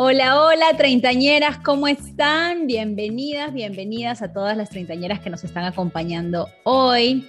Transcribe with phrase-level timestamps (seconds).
[0.00, 2.68] Hola, hola, treintañeras, ¿cómo están?
[2.68, 7.28] Bienvenidas, bienvenidas a todas las treintañeras que nos están acompañando hoy.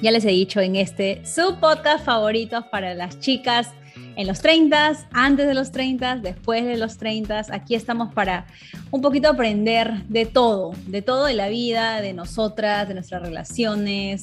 [0.00, 3.74] Ya les he dicho en este su podcast favorito para las chicas
[4.16, 7.44] en los 30, antes de los 30, después de los 30.
[7.50, 8.46] Aquí estamos para
[8.90, 14.22] un poquito aprender de todo, de todo de la vida, de nosotras, de nuestras relaciones,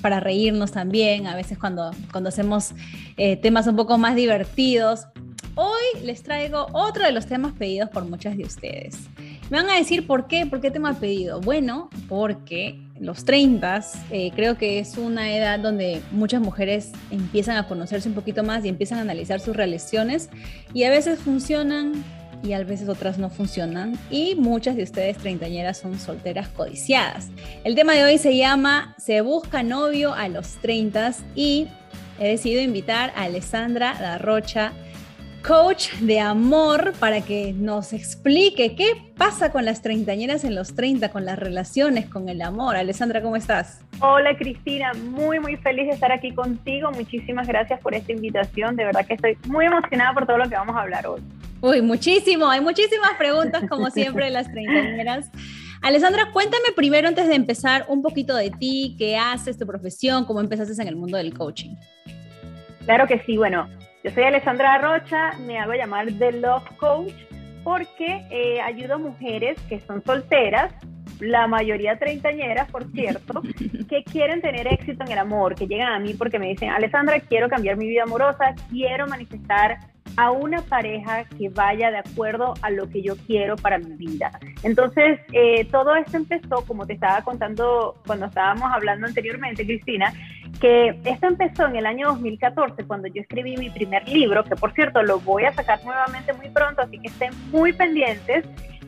[0.00, 2.72] para reírnos también, a veces cuando, cuando hacemos
[3.18, 5.06] eh, temas un poco más divertidos.
[5.56, 8.98] Hoy les traigo otro de los temas pedidos por muchas de ustedes.
[9.50, 11.40] Me van a decir por qué, por qué tema pedido.
[11.40, 17.66] Bueno, porque los 30 eh, creo que es una edad donde muchas mujeres empiezan a
[17.66, 20.30] conocerse un poquito más y empiezan a analizar sus relaciones
[20.72, 22.04] y a veces funcionan
[22.42, 27.28] y a veces otras no funcionan y muchas de ustedes treintañeras son solteras codiciadas.
[27.64, 31.68] El tema de hoy se llama Se busca novio a los 30 y
[32.18, 34.72] he decidido invitar a Alessandra Darrocha
[35.46, 41.10] coach de amor para que nos explique qué pasa con las treintañeras en los 30,
[41.10, 42.76] con las relaciones, con el amor.
[42.76, 43.80] Alessandra, ¿cómo estás?
[44.00, 46.90] Hola Cristina, muy muy feliz de estar aquí contigo.
[46.90, 48.76] Muchísimas gracias por esta invitación.
[48.76, 51.20] De verdad que estoy muy emocionada por todo lo que vamos a hablar hoy.
[51.60, 52.48] Uy, muchísimo.
[52.48, 55.30] Hay muchísimas preguntas como siempre de las treintañeras.
[55.82, 60.40] Alessandra, cuéntame primero antes de empezar un poquito de ti, qué haces, tu profesión, cómo
[60.40, 61.74] empezaste en el mundo del coaching.
[62.84, 63.68] Claro que sí, bueno,
[64.02, 67.12] yo soy Alessandra Rocha, me hago llamar The Love Coach
[67.62, 70.72] porque eh, ayudo a mujeres que son solteras,
[71.20, 73.42] la mayoría treintañeras, por cierto,
[73.88, 77.20] que quieren tener éxito en el amor, que llegan a mí porque me dicen, Alessandra,
[77.20, 79.78] quiero cambiar mi vida amorosa, quiero manifestar
[80.16, 84.30] a una pareja que vaya de acuerdo a lo que yo quiero para mi vida.
[84.62, 90.12] Entonces, eh, todo esto empezó, como te estaba contando cuando estábamos hablando anteriormente, Cristina,
[90.58, 94.72] que esto empezó en el año 2014 cuando yo escribí mi primer libro, que por
[94.72, 98.44] cierto lo voy a sacar nuevamente muy pronto, así que estén muy pendientes.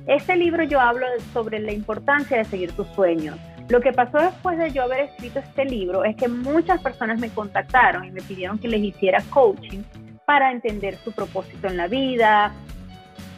[0.07, 3.39] Este libro yo hablo sobre la importancia de seguir tus sueños.
[3.69, 7.31] Lo que pasó después de yo haber escrito este libro es que muchas personas me
[7.31, 9.83] contactaron y me pidieron que les hiciera coaching
[10.27, 12.53] para entender su propósito en la vida,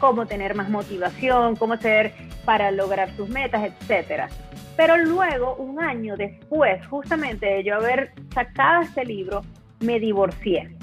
[0.01, 2.13] cómo tener más motivación, cómo hacer
[2.45, 4.29] para lograr sus metas, etcétera.
[4.77, 9.43] Pero luego, un año después, justamente de yo haber sacado este libro,
[9.81, 10.77] me divorcié.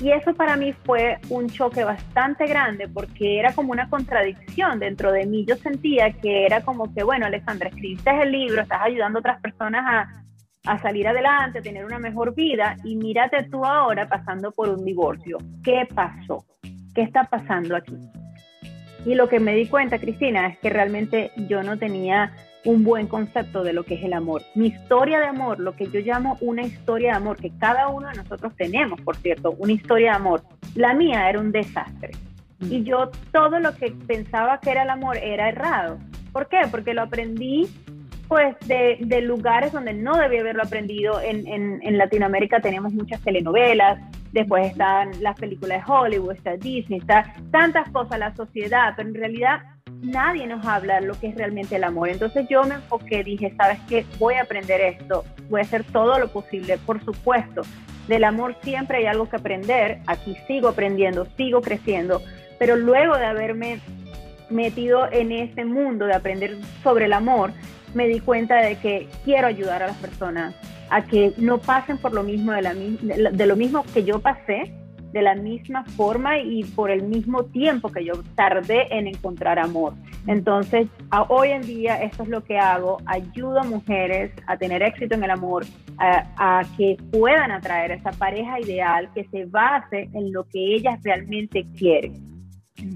[0.00, 5.12] Y eso para mí fue un choque bastante grande porque era como una contradicción dentro
[5.12, 5.44] de mí.
[5.46, 9.40] Yo sentía que era como que, bueno, Alexandra, escribiste el libro, estás ayudando a otras
[9.40, 14.50] personas a, a salir adelante, a tener una mejor vida y mírate tú ahora pasando
[14.50, 15.38] por un divorcio.
[15.62, 16.44] ¿Qué pasó?
[16.94, 17.96] ¿Qué está pasando aquí?
[19.04, 22.32] Y lo que me di cuenta, Cristina, es que realmente yo no tenía
[22.64, 24.42] un buen concepto de lo que es el amor.
[24.54, 28.08] Mi historia de amor, lo que yo llamo una historia de amor, que cada uno
[28.08, 30.42] de nosotros tenemos, por cierto, una historia de amor,
[30.74, 32.12] la mía era un desastre.
[32.60, 35.98] Y yo todo lo que pensaba que era el amor era errado.
[36.32, 36.60] ¿Por qué?
[36.70, 37.68] Porque lo aprendí
[38.28, 41.20] pues de, de lugares donde no debía haberlo aprendido.
[41.20, 44.00] En, en, en Latinoamérica tenemos muchas telenovelas,
[44.32, 49.14] después están las películas de Hollywood, está Disney, está tantas cosas, la sociedad, pero en
[49.14, 49.60] realidad
[50.02, 52.08] nadie nos habla lo que es realmente el amor.
[52.08, 54.04] Entonces yo me enfoqué, dije, ¿sabes qué?
[54.18, 57.62] Voy a aprender esto, voy a hacer todo lo posible, por supuesto.
[58.08, 62.20] Del amor siempre hay algo que aprender, aquí sigo aprendiendo, sigo creciendo,
[62.58, 63.80] pero luego de haberme
[64.50, 67.52] metido en este mundo de aprender sobre el amor,
[67.94, 70.54] me di cuenta de que quiero ayudar a las personas
[70.90, 74.72] a que no pasen por lo mismo de lo mismo que yo pasé
[75.12, 79.94] de la misma forma y por el mismo tiempo que yo tardé en encontrar amor.
[80.26, 80.88] Entonces,
[81.28, 85.24] hoy en día esto es lo que hago, ayudo a mujeres a tener éxito en
[85.24, 85.64] el amor,
[85.98, 90.76] a, a que puedan atraer a esa pareja ideal que se base en lo que
[90.76, 92.31] ellas realmente quieren.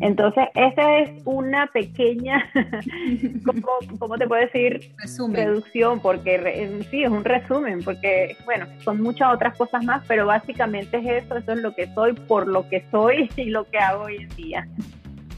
[0.01, 2.45] Entonces, esa es una pequeña,
[3.99, 4.93] ¿cómo, te puedo decir?
[5.31, 10.99] Reducción, porque sí, es un resumen, porque, bueno, son muchas otras cosas más, pero básicamente
[10.99, 14.05] es eso, eso es lo que soy, por lo que soy y lo que hago
[14.05, 14.69] hoy en día.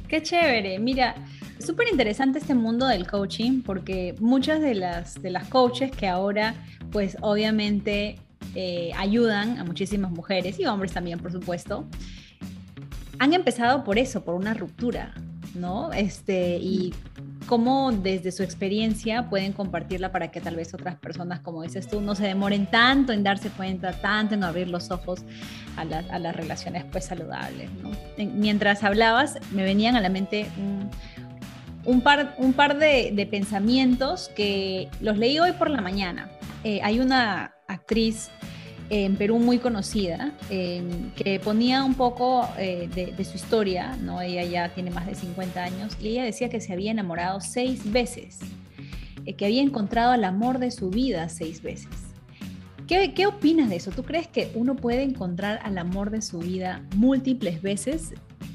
[0.09, 1.15] Qué chévere, mira,
[1.59, 6.55] súper interesante este mundo del coaching, porque muchas de las, de las coaches que ahora,
[6.91, 8.17] pues obviamente,
[8.55, 11.87] eh, ayudan a muchísimas mujeres y hombres también, por supuesto,
[13.19, 15.15] han empezado por eso, por una ruptura.
[15.55, 15.93] ¿no?
[15.93, 16.95] Este, y
[17.47, 22.01] cómo desde su experiencia pueden compartirla para que tal vez otras personas, como dices tú,
[22.01, 25.25] no se demoren tanto en darse cuenta, tanto en abrir los ojos
[25.77, 27.91] a, las relaciones pues saludables, ¿no?
[28.19, 30.47] Mientras hablabas, me venían a la mente
[31.85, 36.29] un, par, de, pensamientos que los leí hoy por la mañana.
[36.65, 38.31] Eh, hay una actriz
[38.91, 44.21] en Perú muy conocida, em, que ponía un poco eh, de, su historia, ¿no?
[44.21, 47.91] Ella ya tiene más de 50 años y ella decía que se había enamorado seis
[47.91, 48.41] veces,
[49.27, 52.15] eh, que había encontrado el amor de su vida seis veces.
[52.87, 53.91] ¿Qué, ¿Qué opinas de eso?
[53.91, 58.15] ¿Tú crees que uno puede encontrar al amor de su vida múltiples veces?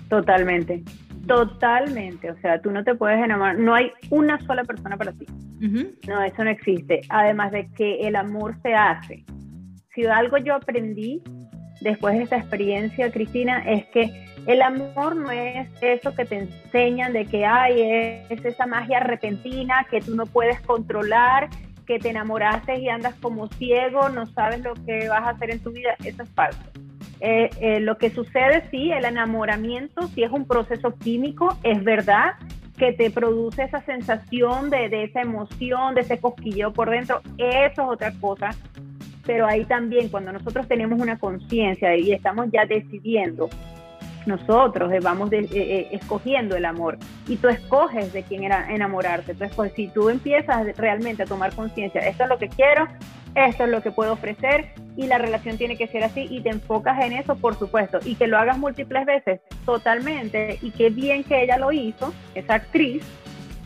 [0.09, 0.83] Totalmente,
[1.27, 2.31] totalmente.
[2.31, 5.27] O sea, tú no te puedes enamorar, no hay una sola persona para ti.
[6.07, 7.01] No, eso no existe.
[7.07, 9.23] Además de que el amor se hace
[9.93, 11.21] si algo yo aprendí
[11.81, 17.13] después de esta experiencia, Cristina, es que el amor no es eso que te enseñan
[17.13, 17.81] de que hay,
[18.29, 21.49] es esa magia repentina que tú no puedes controlar,
[21.85, 25.59] que te enamoraste y andas como ciego, no sabes lo que vas a hacer en
[25.59, 26.59] tu vida, eso es falso.
[27.19, 32.33] Eh, eh, lo que sucede, sí, el enamoramiento, sí es un proceso químico, es verdad
[32.77, 37.69] que te produce esa sensación de, de esa emoción, de ese cosquilleo por dentro, eso
[37.69, 38.49] es otra cosa
[39.25, 43.49] pero ahí también cuando nosotros tenemos una conciencia y estamos ya decidiendo,
[44.25, 46.97] nosotros eh, vamos eh, eh, escogiendo el amor
[47.27, 49.33] y tú escoges de quién era enamorarte.
[49.33, 52.87] Entonces, si tú empiezas realmente a tomar conciencia, esto es lo que quiero,
[53.35, 56.49] esto es lo que puedo ofrecer y la relación tiene que ser así y te
[56.49, 61.23] enfocas en eso, por supuesto, y que lo hagas múltiples veces, totalmente, y qué bien
[61.23, 63.03] que ella lo hizo, esa actriz,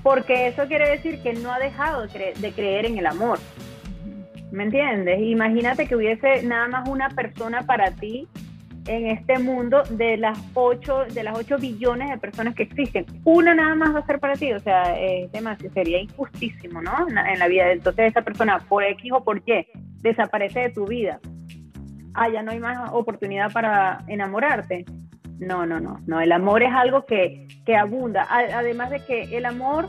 [0.04, 3.40] porque eso quiere decir que no ha dejado de creer en el amor.
[4.52, 5.20] ¿Me entiendes?
[5.22, 8.28] Imagínate que hubiese nada más una persona para ti
[8.88, 13.06] en este mundo de las 8 de las 8 billones de personas que existen.
[13.26, 15.30] Una nada más va a ser para ti, o sea, es
[15.74, 16.94] sería injustísimo, ¿no?
[17.08, 17.72] En la vida.
[17.72, 19.68] Entonces esa persona por X o por Y
[20.02, 21.20] desaparece de tu vida.
[22.14, 24.86] Ah, ya no hay más oportunidad para enamorarte.
[25.40, 26.20] No, no, no, no.
[26.20, 28.26] El amor es algo que, que abunda.
[28.30, 29.88] Además de que el amor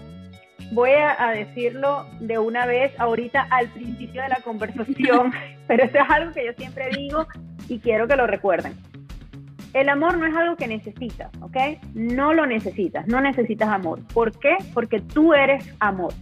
[0.73, 5.33] voy a, decirlo de una vez ahorita al principio de la conversación,
[5.67, 7.27] pero esto es algo que yo siempre digo
[7.69, 8.75] y quiero que lo recuerden.
[9.75, 11.57] El amor no es algo que necesitas, ¿ok?
[11.95, 14.01] No lo necesitas, no necesitas amor.
[14.15, 14.57] ¿Por qué?
[14.73, 16.15] Porque tú eres amor.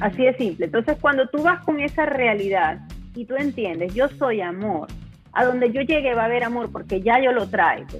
[0.00, 0.66] Así de simple.
[0.66, 2.80] Entonces, cuando tú vas con esa realidad
[3.14, 4.88] y tú entiendes, yo soy amor,
[5.32, 7.98] a donde yo llegue va a haber amor porque ya yo lo traigo.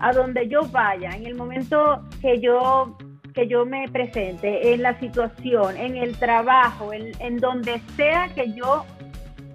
[0.00, 2.96] A donde yo vaya, en el momento que yo
[3.32, 8.84] que yo me presente, en la situación, en el trabajo, en, donde sea que yo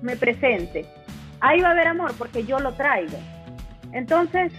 [0.01, 0.85] me presente,
[1.39, 3.17] ahí va a haber amor porque yo lo traigo.
[3.93, 4.51] Entonces,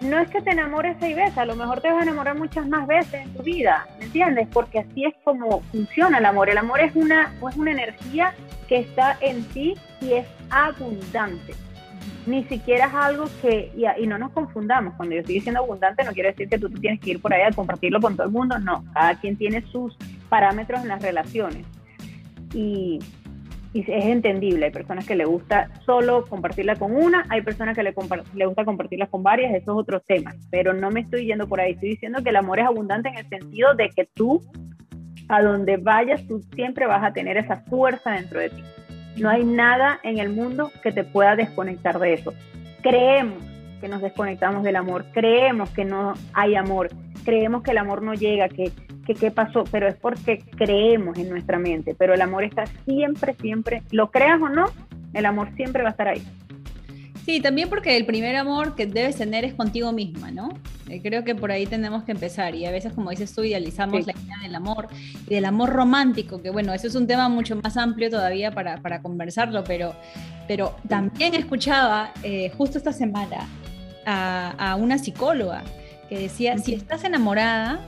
[0.00, 2.66] no es que te enamores seis veces, a lo mejor te vas a enamorar muchas
[2.66, 4.48] más veces en tu vida, ¿me entiendes?
[4.52, 6.48] Porque así es como funciona el amor.
[6.48, 8.34] El amor es una, es una energía
[8.68, 11.54] que está en ti y es abundante
[12.26, 16.12] ni siquiera es algo que, y, no nos confundamos, cuando yo estoy diciendo abundante no
[16.12, 18.58] quiere decir que tú tienes que ir por ahí a compartirlo con todo el mundo,
[18.58, 19.96] no, cada quien tiene sus
[20.28, 21.66] parámetros en las relaciones
[22.54, 22.98] y,
[23.72, 27.94] es entendible, hay personas que le gusta solo compartirla con una, hay personas que le,
[28.34, 31.60] le gusta compartirla con varias, eso es otro tema, pero no me estoy yendo por
[31.60, 34.42] ahí, estoy diciendo que el amor es abundante en el sentido de que tú,
[35.28, 38.64] a donde vayas, tú siempre vas a tener esa fuerza dentro de ti.
[39.20, 42.32] No hay nada en el mundo que te pueda desconectar de eso.
[42.82, 43.42] Creemos
[43.82, 46.88] que nos desconectamos del amor, creemos que no hay amor,
[47.24, 48.72] creemos que el amor no llega, que,
[49.04, 53.82] qué pasó, pero es porque creemos en nuestra mente, pero el amor está siempre, siempre,
[53.90, 54.66] lo creas o no,
[55.12, 56.22] el amor siempre va a estar ahí.
[57.30, 60.48] Sí, también porque el primer amor que debes tener es contigo misma, ¿no?
[60.88, 64.04] Eh, creo que por ahí tenemos que empezar y a veces, como dices tú, idealizamos
[64.04, 64.88] la idea del amor
[65.28, 68.78] y del amor romántico, que bueno, eso es un tema mucho más amplio todavía para,
[68.78, 69.94] para conversarlo, pero,
[70.48, 73.46] pero también escuchaba eh, justo esta semana
[74.04, 75.62] a, a, una psicóloga
[76.08, 77.78] que decía, si estás enamorada,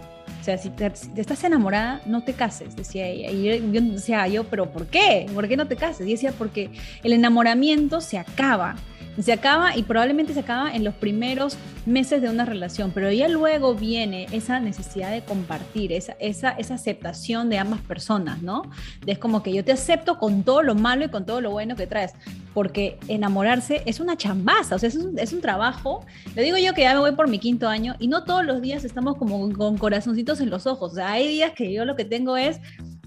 [0.40, 3.32] o sea, si, te, estás enamorada, no te cases, decía ella.
[3.32, 5.26] Y yo, yo decía yo, pero ¿por qué?
[5.34, 6.06] ¿Por qué no te cases?
[6.06, 6.70] Y decía, porque
[7.02, 8.76] el enamoramiento se acaba
[9.20, 13.28] se acaba y probablemente se acaba en los primeros meses de una relación, pero ya
[13.28, 18.62] luego viene esa necesidad de compartir, esa, esa, aceptación de ambas personas, ¿no?
[19.06, 21.76] es como que yo te acepto con todo lo malo y con todo lo bueno
[21.76, 22.12] que traes,
[22.54, 26.04] porque enamorarse es una chambaza, o sea, es un, es un trabajo.
[26.34, 28.62] Le digo yo que ya me voy por mi quinto año y no todos los
[28.62, 31.96] días estamos como con corazoncitos en los ojos, o sea, hay días que yo lo
[31.96, 32.60] que tengo es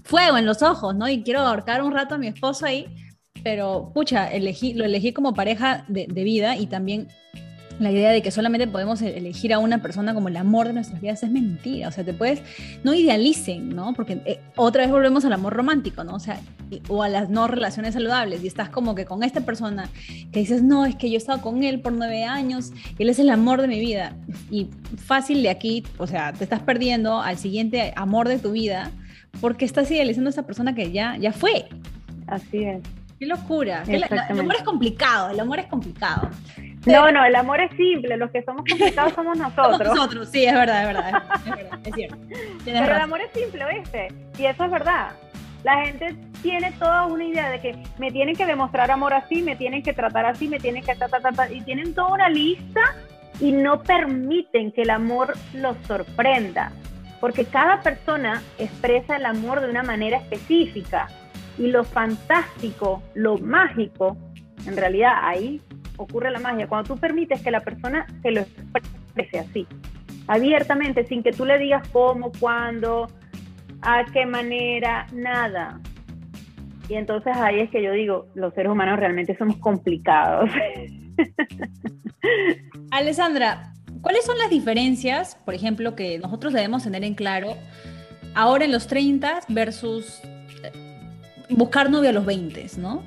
[0.04, 1.08] fuego en los ojos, ¿no?
[1.08, 2.86] Y quiero ahorcar un rato a mi esposo ahí
[3.42, 7.08] pero pucha, elegí, lo elegí como pareja de, vida y también
[7.78, 10.72] la idea de que solamente podemos e-, elegir a una persona como el amor de
[10.72, 11.88] nuestras vidas es mentira.
[11.88, 12.42] O sea, te puedes,
[12.84, 13.92] no idealicen, ¿no?
[13.94, 16.14] Porque eh, otra vez volvemos al amor romántico, ¿no?
[16.14, 16.40] O sea,
[16.88, 18.42] o a las no relaciones saludables.
[18.42, 19.88] Y estás como que con esta persona
[20.32, 23.18] que dices, no, es que yo he estado con él por nueve años, él es
[23.18, 24.16] el amor de mi vida.
[24.50, 28.90] Y fácil de aquí, o sea, te estás perdiendo al siguiente amor de tu vida
[29.40, 31.68] porque estás idealizando a esa persona que ya, ya fue.
[32.26, 32.80] Así es.
[33.18, 33.82] Qué locura.
[33.86, 34.04] el
[34.40, 36.30] amor es complicado, el amor es complicado.
[36.86, 39.78] No, no, el amor es simple, los que somos complicados somos nosotros.
[39.78, 41.22] Somos nosotros, sí, es verdad, es verdad,
[41.84, 42.16] es, cierto.
[42.64, 44.08] Pero el amor es simple, ¿viste?
[44.38, 45.10] Y eso es verdad.
[45.64, 49.56] La gente tiene toda una idea de que me tienen que demostrar amor así, me
[49.56, 52.94] tienen que tratar así, me tienen que ta, ta, ta, y tienen toda una lista
[53.40, 56.70] y no permiten que el amor los sorprenda,
[57.20, 61.08] porque cada persona expresa el amor de una manera específica
[61.58, 64.16] y lo fantástico, lo mágico,
[64.66, 65.60] en realidad ahí
[65.96, 68.42] ocurre la magia, cuando tú permites que la persona se lo
[68.74, 69.66] exprese así,
[70.26, 73.08] abiertamente, sin que tú le digas cómo, cuándo,
[73.82, 75.80] a qué manera, nada.
[76.88, 80.50] Y entonces ahí es que yo digo, los seres humanos realmente somos complicados.
[82.90, 83.72] Alessandra,
[84.02, 87.54] ¿cuáles son las diferencias, por ejemplo, que nosotros debemos tener en claro
[88.34, 90.20] ahora en los 30 versus
[91.50, 93.02] buscar novio a los 20, ¿no?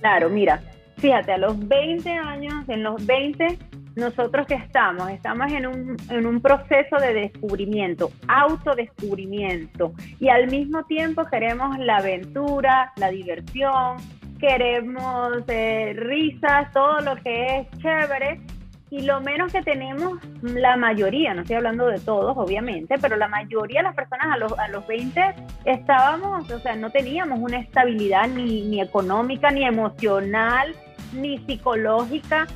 [0.00, 0.60] Claro, mira,
[0.98, 3.58] fíjate, a los 20 años, en los 20,
[3.96, 10.84] nosotros que estamos, estamos en un, en un proceso de descubrimiento, autodescubrimiento, y al mismo
[10.84, 13.96] tiempo queremos la aventura, la diversión,
[14.38, 18.40] queremos eh, risas, todo lo que es chévere,
[18.90, 23.26] y lo menos que tenemos, la mayoría, no estoy hablando de todos, obviamente, pero la
[23.26, 27.58] mayoría de las personas a los, a los 20 estábamos, o sea, no teníamos una
[27.58, 30.72] estabilidad ni, ni económica, ni emocional,
[31.12, 32.46] ni psicológica,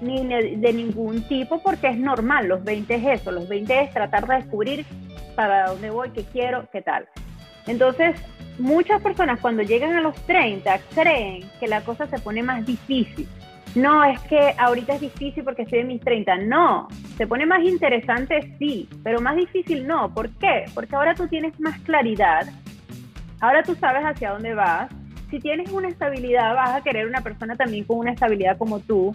[0.00, 4.26] ni de ningún tipo, porque es normal, los 20 es eso, los 20 es tratar
[4.26, 4.84] de descubrir
[5.36, 7.06] para dónde voy, qué quiero, qué tal.
[7.66, 8.16] Entonces,
[8.58, 13.28] muchas personas cuando llegan a los 30 creen que la cosa se pone más difícil.
[13.74, 16.36] No, es que ahorita es difícil porque estoy en mis 30.
[16.46, 20.14] No, se pone más interesante, sí, pero más difícil no.
[20.14, 20.66] ¿Por qué?
[20.74, 22.46] Porque ahora tú tienes más claridad,
[23.40, 24.90] ahora tú sabes hacia dónde vas,
[25.30, 29.12] si tienes una estabilidad, vas a querer una persona también con una estabilidad como tú.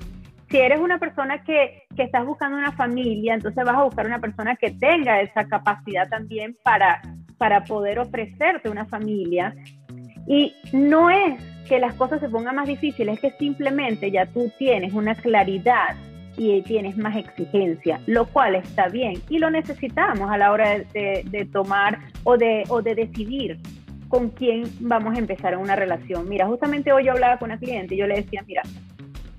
[0.49, 4.19] Si eres una persona que, que estás buscando una familia, entonces vas a buscar una
[4.19, 7.01] persona que tenga esa capacidad también para,
[7.37, 9.55] para poder ofrecerte una familia.
[10.27, 14.51] Y no es que las cosas se pongan más difíciles, es que simplemente ya tú
[14.57, 15.95] tienes una claridad
[16.35, 21.49] y tienes más exigencia, lo cual está bien y lo necesitamos a la hora de,
[21.53, 23.59] tomar o de, o de decidir
[24.07, 26.27] con quién vamos a empezar una relación.
[26.27, 28.63] Mira, justamente hoy yo hablaba con una cliente y yo le decía, mira,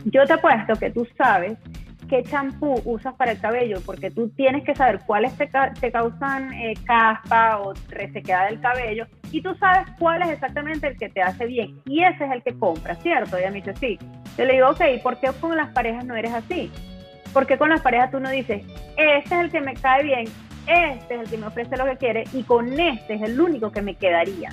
[0.04, 1.58] yo te apuesto que tú sabes
[2.10, 6.74] qué champú usas para el cabello, porque tú tienes que saber cuáles te, causan eh,
[6.84, 11.46] caspa o resequedad del cabello, y tú sabes cuál es exactamente el que te hace
[11.46, 13.38] bien, y ese es el que compras, ¿cierto?
[13.38, 13.98] Y ella me dice, sí.
[14.36, 16.70] Yo le digo, ok, ¿por qué con las parejas no eres así?
[17.32, 18.64] ¿Por qué con las parejas tú no dices,
[18.96, 20.24] este es el que me cae bien,
[20.66, 23.70] este es el que me ofrece lo que quiere y con este es el único
[23.70, 24.50] que me quedaría.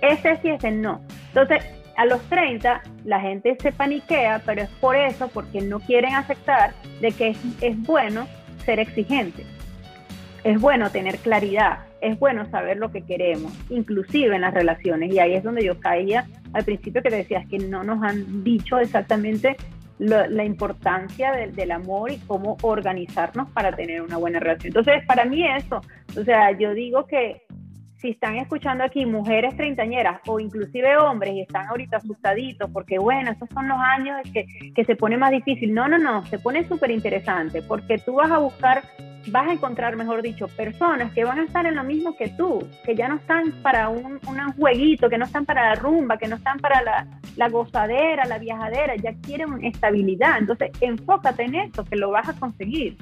[0.00, 1.00] Ese sí, ese no.
[1.28, 1.64] Entonces,
[1.96, 6.72] a los 30 la gente se paniquea, pero es por eso, porque no quieren aceptar
[7.00, 8.26] de que es, bueno
[8.64, 9.44] ser exigente.
[10.42, 15.12] Es bueno tener claridad, es bueno saber lo que queremos, inclusive en las relaciones.
[15.12, 18.78] Y ahí es donde yo caía al principio que decías que no nos han dicho
[18.78, 19.56] exactamente
[19.98, 24.68] la importancia del amor y cómo organizarnos para tener una buena relación.
[24.68, 25.80] Entonces, para mí eso,
[26.18, 27.42] o sea, yo digo que
[28.04, 33.30] si están escuchando aquí mujeres treintañeras o inclusive hombres y están ahorita asustaditos porque, bueno,
[33.30, 34.44] esos son los años que,
[34.74, 35.72] que se pone más difícil.
[35.72, 38.82] No, no, no, se pone súper interesante porque tú vas a buscar,
[39.28, 42.68] vas a encontrar, mejor dicho, personas que van a estar en lo mismo que tú,
[42.84, 46.28] que ya no están para un, un jueguito, que no están para la rumba, que
[46.28, 47.06] no están para la,
[47.36, 50.40] la gozadera, la viajadera, ya quieren estabilidad.
[50.40, 52.98] Entonces, enfócate en esto, que lo vas a conseguir.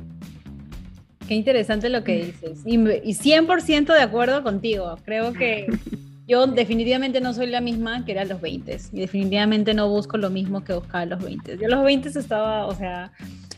[1.29, 2.61] Qué interesante lo que dices.
[2.65, 4.97] Y, y 100% de acuerdo contigo.
[5.05, 5.67] Creo que
[6.27, 10.17] yo definitivamente no soy la misma que era a los 20 y definitivamente no busco
[10.17, 11.59] lo mismo que buscaba a los 20.
[11.59, 13.13] Yo a los 20 estaba, o sea,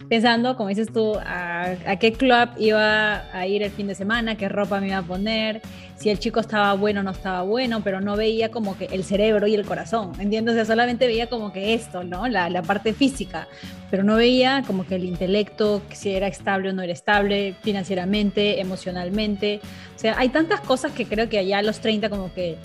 [0.08, 4.48] pensando, como dices tú, a, qué club iba a ir el fin de semana, qué
[4.48, 5.62] ropa me iba a poner,
[5.96, 9.04] si el chico estaba bueno o no estaba bueno, pero no veía como que el
[9.04, 10.54] cerebro y el corazón, ¿entiendes?
[10.54, 12.28] O sea, solamente veía como que esto, ¿no?
[12.28, 13.48] La, la parte física,
[13.90, 18.60] pero no veía como que el intelecto, si era estable o no era estable, financieramente,
[18.60, 19.60] emocionalmente.
[19.94, 22.56] O sea, hay tantas cosas que creo que allá a los 30 como que...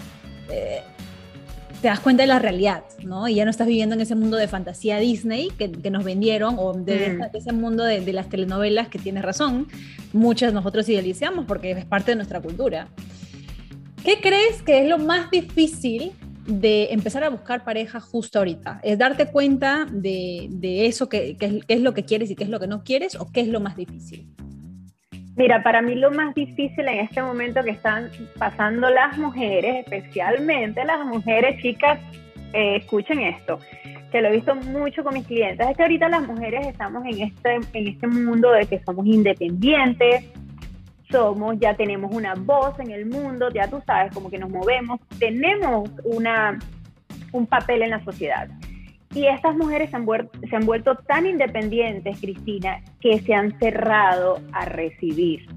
[0.50, 0.82] Eh,
[1.82, 3.28] te das cuenta de la realidad, ¿no?
[3.28, 6.74] Y ya no estás viviendo en ese mundo de fantasía Disney que, nos vendieron o
[6.74, 7.36] de, mm.
[7.36, 9.68] ese mundo de, de, las telenovelas que tienes razón,
[10.12, 12.90] muchas nosotros idealizamos porque es parte de nuestra cultura.
[14.04, 16.12] ¿Qué crees que es lo más difícil
[16.46, 18.80] de empezar a buscar pareja justo ahorita?
[18.84, 22.50] ¿Es darte cuenta de, de eso, que, que, es lo que quieres y qué es
[22.50, 24.28] lo que no quieres o qué es lo más difícil?
[25.40, 30.84] Mira, para mí lo más difícil en este momento que están pasando las mujeres, especialmente
[30.84, 31.98] las mujeres chicas,
[32.52, 33.58] eh, escuchen esto,
[34.12, 37.22] que lo he visto mucho con mis clientes, es que ahorita las mujeres estamos en
[37.22, 40.26] este, en este mundo de que somos independientes,
[41.10, 45.00] somos, ya tenemos una voz en el mundo, ya tú sabes, como que nos movemos,
[45.20, 46.60] tenemos una,
[47.32, 48.50] un papel en la sociedad.
[49.14, 49.96] Y estas mujeres se
[50.56, 55.48] han, vuelto tan independientes, Cristina, que se han cerrado a recibir.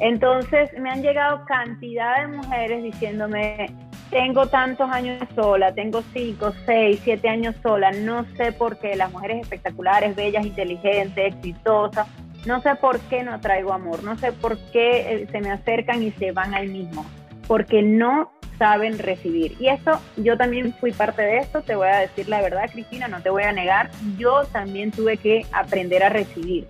[0.00, 3.68] Entonces me han llegado cantidad de mujeres diciéndome,
[4.10, 9.12] tengo tantos años sola, tengo cinco, seis, siete años sola, no sé por qué las
[9.12, 12.08] mujeres espectaculares, bellas, inteligentes, exitosas,
[12.46, 16.02] no sé por qué no traigo amor, no sé por qué eh, se me acercan
[16.02, 17.04] y se van ahí mismo,
[17.46, 19.56] porque no saben recibir.
[19.58, 23.08] Y esto, yo también fui parte de esto, te voy a decir la verdad, Cristina,
[23.08, 26.68] no te voy a negar, yo también tuve que aprender a recibir.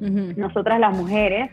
[0.00, 1.50] Nosotras las mujeres,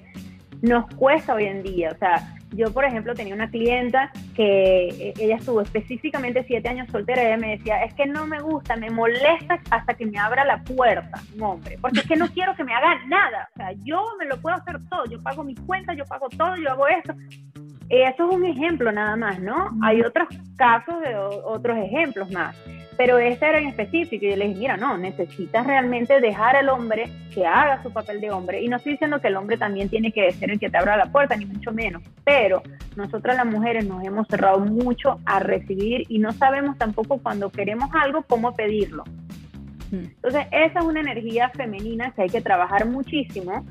[0.62, 5.14] nos cuesta hoy en día, o sea, yo por ejemplo tenía una clienta que eh,
[5.20, 8.78] ella estuvo específicamente siete años soltera y ella me decía, es que no me gusta,
[8.78, 12.56] me molesta hasta que me abra la puerta un hombre, porque es que no quiero
[12.56, 15.56] que me haga nada, o sea, yo me lo puedo hacer todo, yo pago mi
[15.56, 17.14] cuenta, yo pago todo, yo hago esto,
[17.90, 19.70] eso es un ejemplo nada más, ¿no?
[19.84, 22.56] Hay otros casos de otros ejemplos más,
[22.98, 26.70] pero ese era en específico y yo le dije, mira, no, necesitas realmente dejar al
[26.70, 29.90] hombre que haga su papel de hombre y no estoy diciendo que el hombre también
[29.90, 32.62] tiene que ser el que te abra la puerta, ni mucho menos, pero
[32.96, 37.90] nosotras las mujeres nos hemos cerrado mucho a recibir y no sabemos tampoco cuando queremos
[37.94, 39.04] algo cómo pedirlo.
[39.92, 40.06] Mm.
[40.16, 43.66] Entonces, esa es una energía femenina que hay que trabajar muchísimo,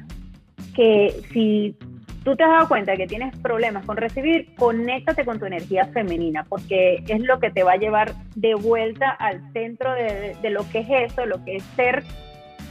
[0.75, 1.77] que si
[2.25, 5.87] tú te has dado cuenta de que tienes problemas con recibir, conéctate con tu energía
[5.87, 10.69] femenina, porque es lo que te va a llevar de vuelta al centro de, lo
[10.71, 12.03] que es eso, lo que es ser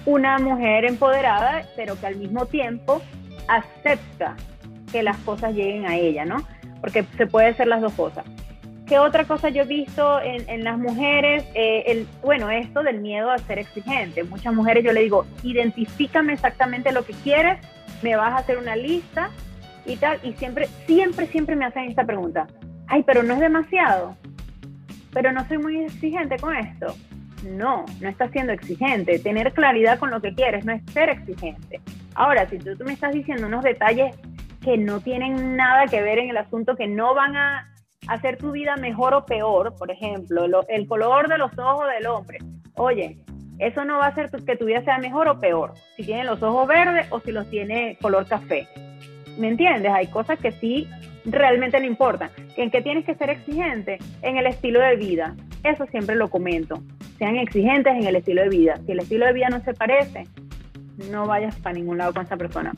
[0.06, 3.02] una mujer empoderada, pero que al mismo tiempo
[3.48, 4.36] acepta
[4.92, 6.38] que las cosas lleguen a ella, ¿no?
[6.80, 8.26] Porque se puede ser las dos cosas.
[8.88, 11.46] ¿Qué otra cosa yo he visto en, las mujeres?
[11.54, 14.24] Eh, el, bueno, esto del miedo a ser exigente.
[14.26, 17.58] Muchas mujeres yo le digo, identifícame exactamente lo que quieres
[18.02, 19.30] me vas a hacer una lista
[19.86, 22.48] y tal, y siempre, siempre, siempre me hacen esta pregunta,
[22.88, 24.16] ay, pero no es demasiado,
[25.14, 26.96] pero no soy muy exigente con esto.
[27.44, 29.18] No, no estás siendo exigente.
[29.18, 31.82] Tener claridad con lo que quieres no es ser exigente.
[32.14, 34.16] Ahora, si tú, me estás diciendo unos detalles
[34.64, 37.74] que no tienen nada que ver en el asunto, que no van a
[38.08, 42.38] hacer tu vida mejor o peor, por ejemplo, el color de los ojos del hombre.
[42.76, 43.18] Oye,
[43.62, 46.42] eso no va a hacer que tu vida sea mejor o peor, si tiene los
[46.42, 48.68] ojos verdes o si los tiene color café.
[49.38, 49.92] ¿Me entiendes?
[49.94, 50.90] Hay cosas que sí
[51.26, 52.32] realmente le importan.
[52.58, 54.00] ¿En qué tienes que ser exigente?
[54.24, 55.36] En el estilo de vida.
[55.64, 56.82] Eso siempre lo comento.
[57.20, 58.80] Sean exigentes en el estilo de vida.
[58.86, 60.24] Si el estilo de vida no se parece,
[61.12, 62.74] no vayas para ningún lado con esa persona.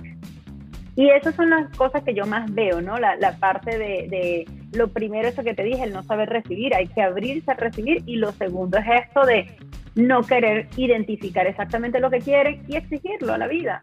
[0.97, 2.99] Y esas son las cosas que yo más veo, ¿no?
[2.99, 6.87] La, parte de, de, lo primero, eso que te dije, el no saber recibir, hay
[6.87, 8.03] que abrirse a recibir.
[8.05, 9.55] Y lo segundo es esto de
[9.95, 13.81] no querer identificar exactamente lo que quieren y exigirlo a la vida.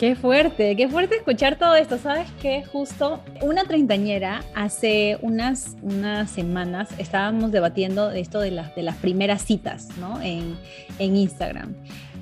[0.00, 1.98] Qué fuerte, qué fuerte escuchar todo esto.
[1.98, 8.74] Sabes que justo una treintañera hace unas, unas semanas estábamos debatiendo de esto de las,
[8.74, 10.18] de las primeras citas ¿no?
[10.22, 10.56] en,
[10.98, 11.74] en Instagram.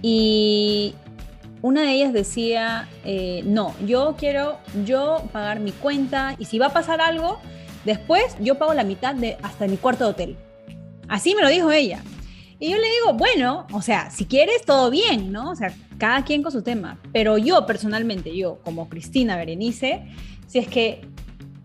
[0.03, 0.97] Y
[1.63, 6.67] una de ellas decía, eh, no, yo quiero yo pagar mi cuenta y si va
[6.67, 7.41] a pasar algo,
[7.85, 10.37] después yo pago la mitad de hasta mi cuarto de hotel.
[11.09, 12.03] Así me lo dijo ella.
[12.61, 15.51] Y yo le digo, bueno, o sea, si quieres, todo bien, ¿no?
[15.51, 16.99] O sea, cada quien con su tema.
[17.13, 20.05] Pero yo personalmente, yo como Cristina Berenice,
[20.47, 21.03] si es que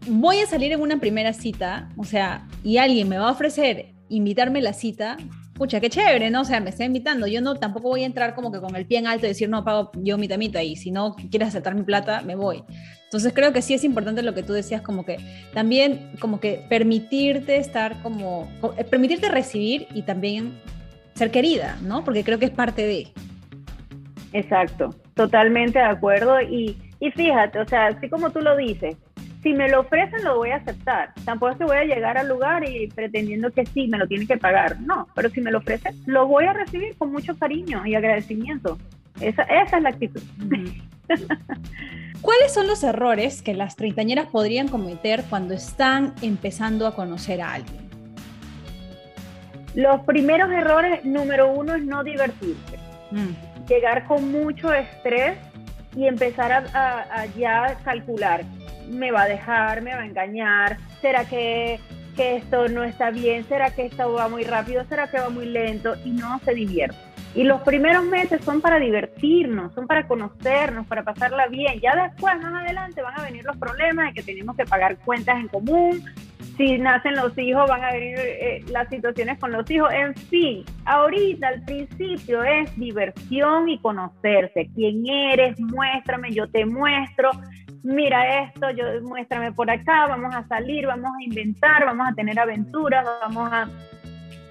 [0.07, 3.93] voy a salir en una primera cita, o sea, y alguien me va a ofrecer
[4.09, 5.17] invitarme a la cita,
[5.63, 6.41] pucha, qué chévere, ¿no?
[6.41, 7.25] O sea, me está invitando.
[7.25, 9.47] Yo no tampoco voy a entrar como que con el pie en alto y decir,
[9.47, 10.75] no, pago yo mi tamito ahí.
[10.75, 12.65] Si no quieres aceptar mi plata, me voy.
[13.05, 15.19] Entonces creo que sí es importante lo que tú decías, como que
[15.53, 20.59] también como que permitirte estar como, eh, permitirte recibir y también
[21.13, 22.03] ser querida, ¿no?
[22.03, 23.07] Porque creo que es parte de...
[24.33, 26.41] Exacto, totalmente de acuerdo.
[26.41, 28.97] Y, y fíjate, o sea, así como tú lo dices,
[29.43, 31.13] si me lo ofrecen lo voy a aceptar.
[31.25, 34.25] Tampoco es que voy a llegar al lugar y pretendiendo que sí, me lo tienen
[34.25, 34.79] que pagar.
[34.79, 38.77] No, pero si me lo ofrecen, lo voy a recibir con mucho cariño y agradecimiento.
[39.19, 40.21] Esa, esa es la actitud.
[42.21, 47.53] ¿Cuáles son los errores que las treintañeras podrían cometer cuando están empezando a conocer a
[47.53, 47.83] alguien?
[49.75, 52.77] Los primeros errores, número uno, es no divertirse.
[53.11, 53.67] Mm.
[53.67, 55.37] Llegar con mucho estrés
[55.95, 58.43] y empezar a, ya calcular,
[58.89, 61.79] me va a dejar, me va a engañar, será que,
[62.15, 65.45] que esto no está bien, será que esto va muy rápido, será que va muy
[65.45, 67.13] lento y no se divierte.
[67.35, 71.79] Y los primeros meses son para divertirnos, son para conocernos, para pasarla bien.
[71.81, 75.39] Ya después, más adelante, van a venir los problemas de que tenemos que pagar cuentas
[75.39, 76.03] en común.
[76.57, 79.91] Si nacen los hijos, van a venir eh, las situaciones con los hijos.
[79.91, 84.69] En fin, ahorita al principio es diversión y conocerse.
[84.75, 85.59] ¿Quién eres?
[85.59, 87.31] Muéstrame, yo te muestro.
[87.83, 92.39] Mira esto, yo muéstrame por acá, vamos a salir, vamos a inventar, vamos a tener
[92.39, 93.67] aventuras, vamos a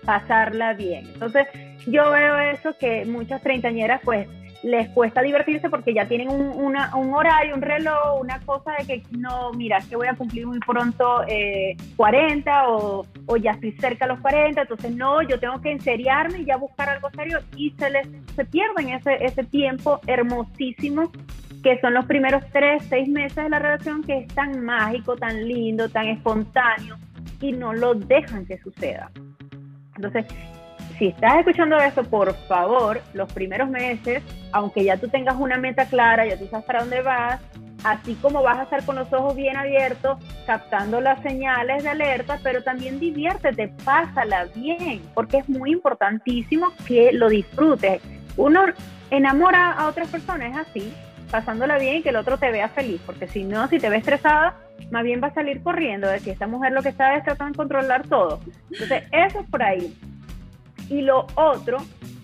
[0.05, 1.07] pasarla bien.
[1.15, 1.47] Entonces,
[1.87, 4.29] yo veo eso que muchas treintañeras pues
[4.63, 9.03] les cuesta divertirse porque ya tienen un, un horario, un reloj, una cosa de que
[9.11, 11.25] no, mira, que voy a cumplir muy pronto
[11.97, 15.73] 40 eh, o, o, ya estoy cerca a los 40, entonces no, yo tengo que
[15.73, 21.11] enseriarme y ya buscar algo serio y se les se pierden ese, ese tiempo hermosísimo
[21.63, 25.47] que son los primeros 3, 6 meses de la relación que es tan mágico, tan
[25.47, 26.97] lindo, tan espontáneo
[27.41, 29.11] y no lo dejan que suceda.
[29.97, 30.27] Entonces,
[30.99, 34.23] si estás escuchando esto, por favor, los primeros meses,
[34.53, 37.41] aunque ya tú tengas una meta clara, ya tú sabes para dónde vas,
[37.85, 42.39] así como vas a estar con los ojos bien abiertos, captando las señales de alerta,
[42.43, 48.01] pero también diviértete, pásala bien, porque es muy importantísimo que lo disfrutes.
[48.37, 48.65] Uno
[49.11, 50.93] enamora a otras personas, así,
[51.33, 53.97] pasándola bien y que el otro te vea feliz, porque si no, si te ve
[53.97, 54.55] estresada,
[54.91, 57.53] más bien va a salir corriendo de que esta mujer lo que está es tratando
[57.53, 58.41] de controlar todo.
[58.71, 59.97] Entonces, eso es por ahí.
[60.91, 61.79] Y lo otro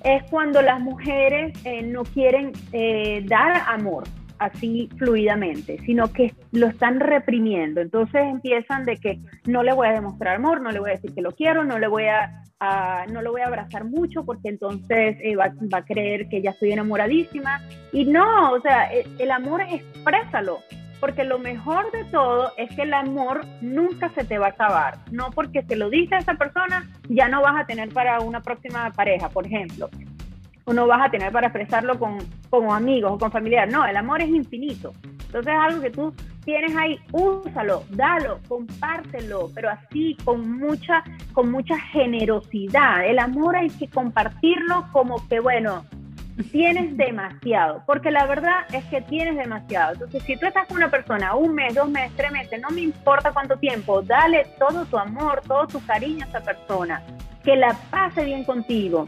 [0.04, 4.04] es cuando las mujeres eh, no quieren eh, dar amor
[4.38, 7.80] así fluidamente, sino que lo están reprimiendo.
[7.80, 11.14] Entonces empiezan de que no le voy a demostrar amor, no le voy a decir
[11.14, 12.44] que lo quiero, no le voy a,
[13.12, 16.50] no lo voy a abrazar mucho porque entonces eh, va, va, a creer que ya
[16.50, 17.62] estoy enamoradísima.
[17.92, 20.60] Y no, o sea, el, el amor exprésalo
[21.00, 24.98] porque lo mejor de todo es que el amor nunca se te va a acabar.
[25.10, 28.90] No porque se lo dice esa persona, ya no vas a tener para una próxima
[28.90, 29.88] pareja, por ejemplo.
[30.68, 32.18] O no vas a tener para expresarlo con,
[32.50, 33.72] como amigos o con familiares.
[33.72, 34.92] No, el amor es infinito.
[35.02, 41.02] Entonces es algo que tú tienes ahí, úsalo, dalo, compártelo, pero así, con mucha,
[41.32, 43.06] con mucha generosidad.
[43.06, 45.86] El amor hay que compartirlo como que, bueno,
[46.52, 49.94] tienes demasiado, porque la verdad es que tienes demasiado.
[49.94, 52.82] Entonces, si tú estás con una persona un mes, dos meses, tres meses, no me
[52.82, 57.02] importa cuánto tiempo, dale todo tu amor, todo tu cariño a esa persona,
[57.42, 59.06] que la pase bien contigo.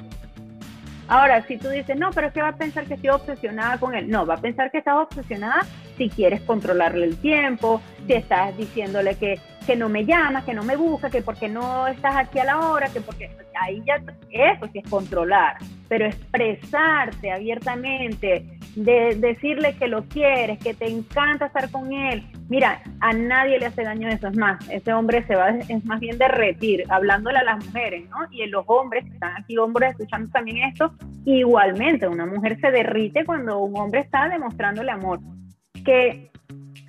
[1.11, 3.97] Ahora, si tú dices, no, pero es que va a pensar que estoy obsesionada con
[3.97, 4.09] él.
[4.09, 5.67] No, va a pensar que estás obsesionada
[5.99, 10.63] si quieres controlarle el tiempo, si estás diciéndole que, que no me llamas, que no
[10.63, 13.97] me busca, que porque no estás aquí a la hora, que porque ahí ya
[14.31, 15.57] eso sí es controlar
[15.91, 22.25] pero expresarte abiertamente, de decirle que lo quieres, que te encanta estar con él.
[22.49, 25.99] Mira, a nadie le hace daño eso, es más, ese hombre se va, es más
[25.99, 28.19] bien derretir, hablándole a las mujeres, ¿no?
[28.31, 33.25] Y los hombres, que están aquí hombres escuchando también esto, igualmente, una mujer se derrite
[33.25, 35.19] cuando un hombre está demostrándole amor.
[35.85, 36.30] Que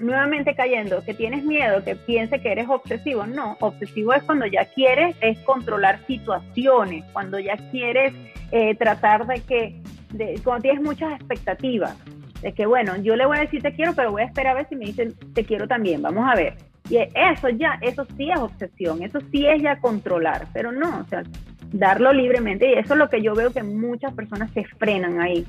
[0.01, 3.25] nuevamente cayendo, que tienes miedo, que piense que eres obsesivo.
[3.25, 8.13] No, obsesivo es cuando ya quieres es controlar situaciones, cuando ya quieres
[8.51, 9.81] eh, tratar de que,
[10.13, 11.95] de, cuando tienes muchas expectativas,
[12.41, 14.59] de que bueno, yo le voy a decir te quiero, pero voy a esperar a
[14.59, 16.55] ver si me dicen te quiero también, vamos a ver.
[16.89, 21.05] Y eso ya, eso sí es obsesión, eso sí es ya controlar, pero no, o
[21.05, 21.23] sea,
[21.71, 25.45] darlo libremente y eso es lo que yo veo que muchas personas se frenan ahí.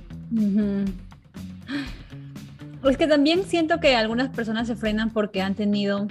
[2.84, 6.08] Es que también siento que algunas personas se frenan porque han tenido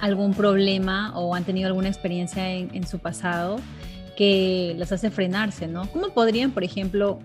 [0.00, 3.60] algún problema o han tenido alguna experiencia en, su pasado
[4.16, 5.86] que las hace frenarse, ¿no?
[5.92, 7.20] ¿Cómo podrían, por ejemplo,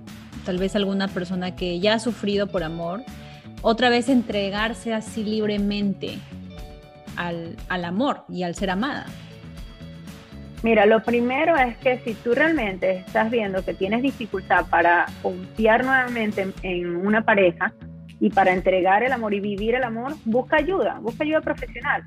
[0.45, 3.01] tal vez alguna persona que ya ha sufrido por amor,
[3.63, 6.19] otra vez entregarse así libremente
[7.15, 9.07] al, al amor y al ser amada?
[10.61, 15.83] Mira, lo primero es que si tú realmente estás viendo que tienes dificultad para confiar
[15.83, 17.73] nuevamente en una pareja,
[18.19, 22.03] y para entregar el amor y vivir el amor, busca ayuda, busca ayuda profesional.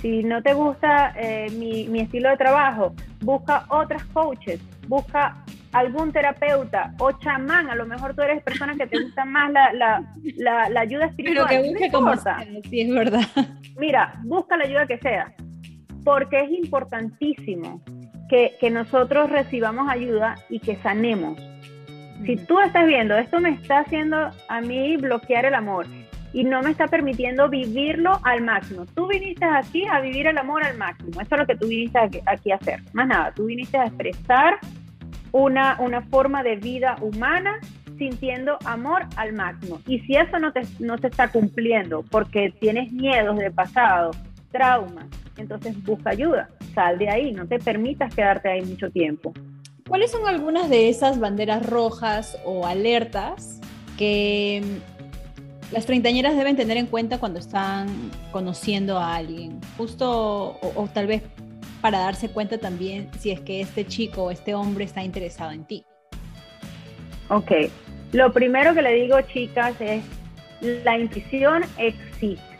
[0.00, 6.12] Si no te gusta eh, mi, mi, estilo de trabajo, busca otras coaches, busca algún
[6.12, 9.72] terapeuta o chamán, a lo mejor tú eres persona que te gusta más la,
[10.36, 11.46] la, la, ayuda espiritual.
[11.48, 13.22] Pero que busque como sea, sí, es verdad.
[13.78, 15.34] Mira, busca la ayuda que sea,
[16.04, 17.82] porque es importantísimo
[18.28, 21.40] que, que nosotros recibamos ayuda y que sanemos
[22.24, 25.86] Si tú estás viendo, esto me está haciendo a mí bloquear el amor
[26.32, 28.86] y no me está permitiendo vivirlo al máximo.
[28.94, 31.20] Tú viniste aquí a vivir el amor al máximo.
[31.20, 32.80] Eso es lo que tú viniste aquí a hacer.
[32.92, 34.58] Más nada, tú viniste a expresar
[35.32, 37.58] una, una forma de vida humana
[37.98, 39.80] sintiendo amor al máximo.
[39.86, 44.10] Y si eso no te, no se está cumpliendo porque tienes miedos del pasado,
[44.50, 49.32] traumas, entonces busca ayuda, sal de ahí, no te permitas quedarte ahí mucho tiempo.
[49.88, 53.60] ¿Cuáles son algunas de esas banderas rojas o alertas
[53.98, 57.88] que mm, las treintañeras deben tener en cuenta cuando están
[58.32, 59.60] conociendo a alguien?
[59.76, 61.22] Justo o, tal vez
[61.82, 65.66] para darse cuenta también si es que este chico o este hombre está interesado en
[65.66, 65.84] ti.
[67.28, 67.52] Ok,
[68.12, 70.02] lo primero que le digo chicas es,
[70.82, 72.54] la intuición existe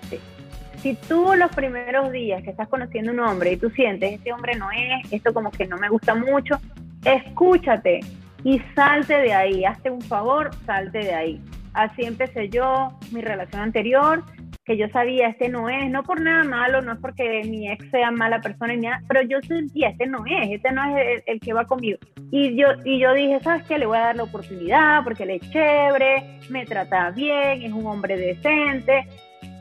[0.82, 4.54] si tú los primeros días que estás conociendo un hombre y tú sientes, este hombre
[4.56, 6.60] no es, esto como que no me gusta mucho,
[7.04, 8.00] escúchate
[8.44, 11.40] y salte de ahí, hazte un favor, salte de ahí.
[11.72, 14.22] Así empecé yo, mi relación anterior,
[14.64, 17.90] que yo sabía, este no es, no por nada malo, no es porque mi ex
[17.90, 21.40] sea mala persona, ni nada, pero yo sentía, este no es, este no es el,
[21.40, 21.98] que va conmigo.
[22.30, 23.78] Y yo, y yo dije, ¿sabes qué?
[23.78, 27.86] Le voy a dar la oportunidad porque él es chévere, me trata bien, es un
[27.86, 29.06] hombre decente.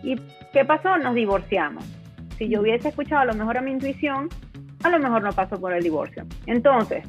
[0.04, 0.16] Y
[0.54, 1.00] ¿Qué pasó?
[1.00, 1.84] Nos divorciamos.
[2.38, 4.30] Si yo hubiese escuchado a lo mejor a mi intuición,
[4.84, 6.28] a lo mejor no pasó por el divorcio.
[6.46, 7.04] Entonces,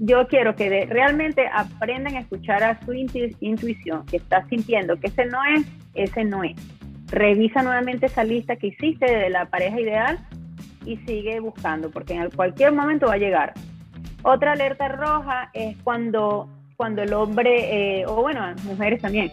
[0.00, 5.26] yo quiero que realmente aprendan a escuchar a su intuición, que estás sintiendo que ese
[5.26, 6.56] no es, ese no es.
[7.08, 10.18] Revisa nuevamente esa lista que hiciste de la pareja ideal
[10.86, 13.52] y sigue buscando, porque en cualquier momento va a llegar.
[14.22, 19.30] Otra alerta roja es cuando, cuando el hombre, eh, o bueno, mujeres también,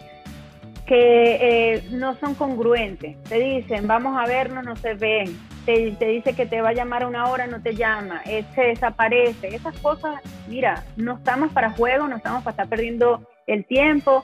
[0.88, 3.22] que eh, no son congruentes.
[3.24, 5.38] Te dicen, vamos a vernos, no se ven.
[5.66, 8.22] Te, te, dice que te va a llamar a una hora, no te llama.
[8.24, 9.48] Eh, se desaparece.
[9.54, 14.22] Esas cosas, mira, no estamos para juegos, no estamos para estar perdiendo el tiempo.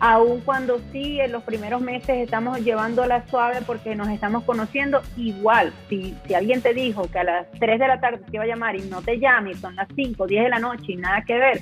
[0.00, 5.72] Aun cuando sí, en los primeros meses estamos llevándola suave porque nos estamos conociendo, igual,
[5.88, 8.46] si, si alguien te dijo que a las 3 de la tarde te iba a
[8.46, 11.22] llamar y no te llama y son las 5, 10 de la noche y nada
[11.22, 11.60] que ver,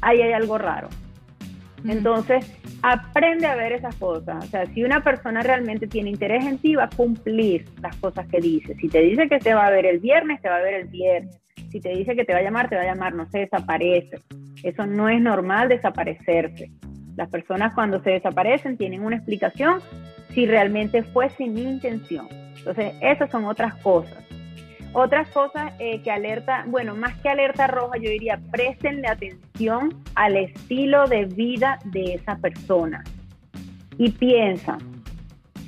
[0.00, 0.88] ahí hay algo raro.
[1.86, 2.50] Entonces,
[2.86, 4.44] aprende a ver esas cosas.
[4.44, 8.26] O sea, si una persona realmente tiene interés en ti, va a cumplir las cosas
[8.28, 8.74] que dice.
[8.74, 10.88] Si te dice que te va a ver el viernes, te va a ver el
[10.88, 11.40] viernes.
[11.70, 14.20] Si te dice que te va a llamar, te va a llamar, no se desaparece.
[14.62, 16.70] Eso no es normal desaparecerse.
[17.16, 19.80] Las personas cuando se desaparecen tienen una explicación
[20.34, 22.28] si realmente fue sin intención.
[22.58, 24.22] Entonces, esas son otras cosas.
[24.96, 30.36] Otras cosas eh, que alerta, bueno, más que alerta roja, yo diría, prestenle atención al
[30.36, 33.02] estilo de vida de esa persona.
[33.98, 34.78] Y piensa,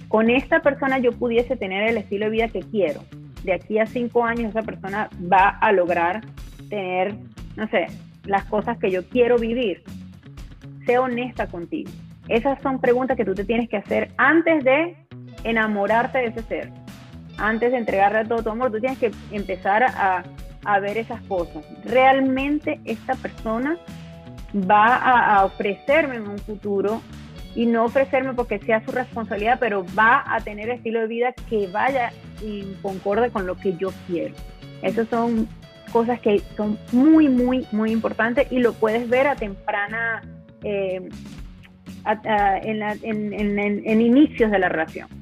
[0.07, 3.01] con esta persona yo pudiese tener el estilo de vida que quiero.
[3.43, 6.21] De aquí a cinco años esa persona va a lograr
[6.71, 7.17] tener,
[7.57, 7.89] no sé,
[8.27, 9.83] las cosas que yo quiero vivir.
[10.87, 11.91] Sé honesta contigo.
[12.29, 14.97] Esas son preguntas que tú te tienes que hacer antes de
[15.43, 16.86] enamorarte de ese ser
[17.39, 20.25] antes de entregarle todo tu amor, tú tienes que empezar a,
[20.81, 21.65] ver esas cosas.
[21.85, 23.79] Realmente esta persona
[24.53, 27.01] va a, ofrecerme en un futuro
[27.55, 31.69] y no ofrecerme porque sea su responsabilidad, pero va a tener estilo de vida que
[31.69, 34.35] vaya y concorde con lo que yo quiero.
[34.83, 35.49] Esas son
[35.93, 40.23] cosas que son muy, muy, muy importantes y lo puedes ver a temprana,
[40.65, 41.09] eh,
[43.05, 45.16] en inicios de la relación.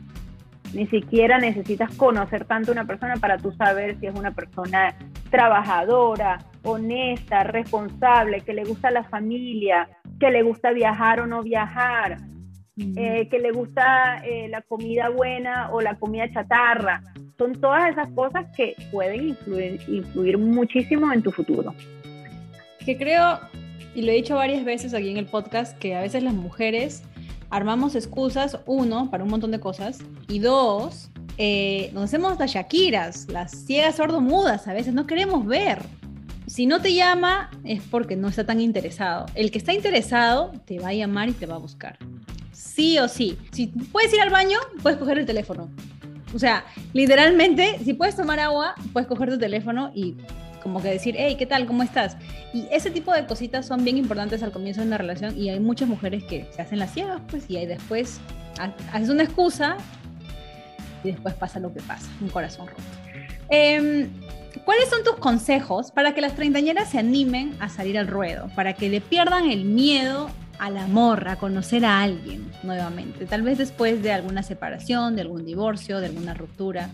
[0.75, 4.97] Ni siquiera necesitas conocer tanto a una persona para tú saber si es una persona
[5.31, 12.19] trabajadora, honesta, responsable, que le gusta la familia, que le gusta viajar o no viajar,
[12.77, 17.03] eh, que le gusta eh, la comida buena o la comida chatarra.
[17.39, 21.73] Son todas esas cosas que pueden influir, influir muchísimo en tu futuro.
[22.85, 23.39] Que creo,
[23.95, 27.05] y lo he dicho varias veces aquí en el podcast, que a veces las mujeres
[27.55, 33.29] armamos excusas, uno, para un montón de cosas, y dos, eh, nos hacemos las Shakiras,
[33.29, 35.79] las ciegas sordomudas, a veces no queremos ver.
[36.49, 39.27] Si no te llama es porque no está tan interesado.
[39.37, 41.97] El que está interesado te va a llamar y te va a buscar.
[42.51, 43.38] Sí o sí.
[43.53, 45.71] Si puedes ir al baño, puedes coger el teléfono.
[46.35, 50.17] O sea, literalmente, si puedes tomar agua, puedes coger tu teléfono y
[50.64, 51.66] como que decir, hey, ¿qué tal?
[51.66, 52.16] ¿Cómo estás?
[52.53, 55.61] Y ese tipo de cositas son bien importantes al comienzo de una relación y hay
[55.61, 58.18] muchas mujeres que se hacen las ciegas, pues, y ahí después
[58.92, 59.77] haces una excusa
[61.05, 62.83] y después pasa lo que pasa, un corazón roto.
[63.50, 64.09] Em,
[64.64, 68.48] ¿Cuáles son tus consejos para que las treintañeras se animen a salir al ruedo?
[68.55, 73.27] Para que le pierdan el miedo al amor, a conocer a alguien nuevamente.
[73.27, 76.88] Tal vez después de alguna separación, de algún divorcio, de alguna ruptura.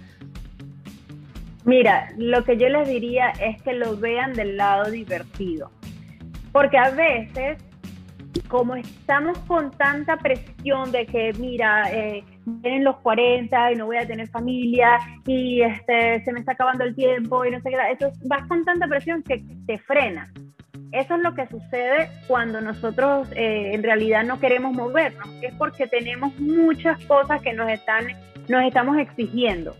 [1.70, 5.70] Mira, lo que yo les diría es que lo vean del lado divertido.
[6.50, 7.58] Porque a veces,
[8.48, 12.24] como estamos con tanta presión de que, mira, eh,
[12.80, 16.96] los 40 y no voy a tener familia y este, se me está acabando el
[16.96, 20.28] tiempo y no sé qué, eso vas con tanta presión que te frena.
[20.90, 25.86] Eso es lo que sucede cuando nosotros eh, en realidad no queremos movernos, es porque
[25.86, 28.08] tenemos muchas cosas que nos, están,
[28.48, 29.76] nos estamos exigiendo.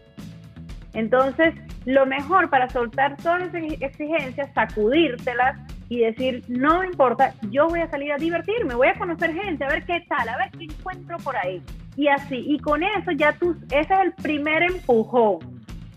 [0.95, 7.81] Entonces, lo mejor para soltar todas esas exigencias, sacudírtelas y decir, no importa, yo voy
[7.81, 10.65] a salir a divertirme, voy a conocer gente, a ver qué tal, a ver qué
[10.65, 11.63] encuentro por ahí.
[11.97, 15.39] Y así, y con eso ya tú, ese es el primer empujón.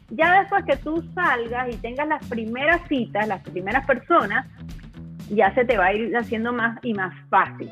[0.10, 4.48] Ya después que tú salgas y tengas las primeras citas, las primeras personas,
[5.30, 7.69] ya se te va a ir haciendo más y más fácil.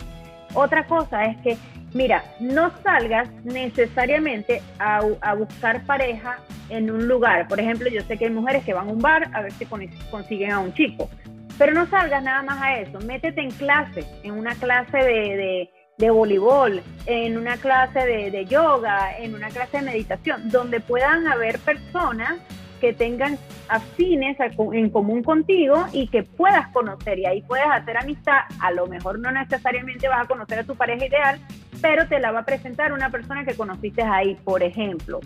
[0.54, 1.58] Otra cosa es que,
[1.94, 5.02] mira, no salgas necesariamente a,
[5.36, 7.48] buscar pareja en un lugar.
[7.48, 9.66] Por ejemplo, yo sé que hay mujeres que van a un bar a ver si
[9.66, 11.10] consiguen a un chico,
[11.58, 13.00] pero no salgas nada más a eso.
[13.02, 15.70] Métete en clase, en una clase de,
[16.10, 18.00] voleibol, en una clase
[18.32, 22.40] de yoga, en una clase de meditación, donde puedan haber personas
[22.82, 23.38] que tengan
[23.70, 24.38] afines
[24.74, 28.40] en común contigo y que puedas conocer y ahí puedes hacer amistad.
[28.60, 31.40] A lo mejor no necesariamente vas a conocer a tu pareja ideal,
[31.82, 35.20] pero te la va a presentar una persona que conociste ahí, por ejemplo.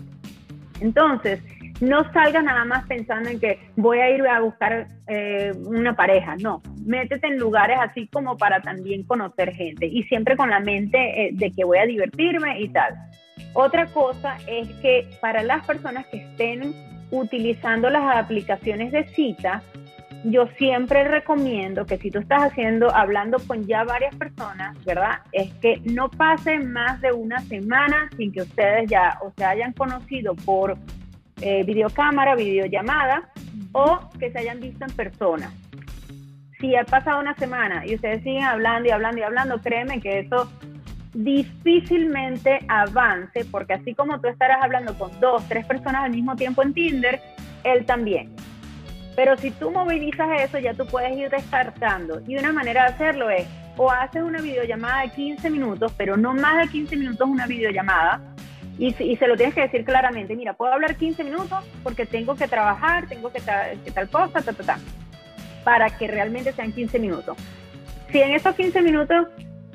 [0.80, 1.42] Entonces,
[1.80, 6.36] no salgas nada más pensando en que voy a ir a buscar eh, una pareja,
[6.36, 10.98] no, métete en lugares así como para también conocer gente y siempre con la mente
[10.98, 12.94] eh, de que voy a divertirme y tal.
[13.52, 16.74] Otra cosa es que para las personas que estén
[17.10, 19.62] utilizando las aplicaciones de cita,
[20.24, 25.20] yo siempre recomiendo que si tú estás haciendo, hablando con ya varias personas, ¿verdad?
[25.32, 29.72] Es que no pase más de una semana sin que ustedes ya o se hayan
[29.72, 30.76] conocido por
[31.40, 33.28] eh, videocámara, videollamada
[33.72, 35.52] o que se hayan visto en persona.
[36.60, 40.20] Si ha pasado una semana y ustedes siguen hablando y hablando y hablando, créeme que
[40.20, 40.50] eso
[41.16, 46.62] difícilmente avance, porque así como tú estarás hablando con dos, tres personas al mismo tiempo
[46.62, 47.20] en Tinder,
[47.64, 48.34] él también.
[49.16, 52.20] Pero si tú movilizas eso, ya tú puedes ir descartando.
[52.26, 53.46] Y una manera de hacerlo es,
[53.78, 58.20] o haces una videollamada de 15 minutos, pero no más de 15 minutos una videollamada,
[58.78, 62.46] y, se lo tienes que decir claramente, mira, puedo hablar 15 minutos porque tengo que
[62.46, 63.40] trabajar, tengo que,
[63.82, 64.78] que tal cosa, ta, ta, ta,
[65.64, 67.38] para que realmente sean 15 minutos.
[68.12, 69.28] Si en esos 15 minutos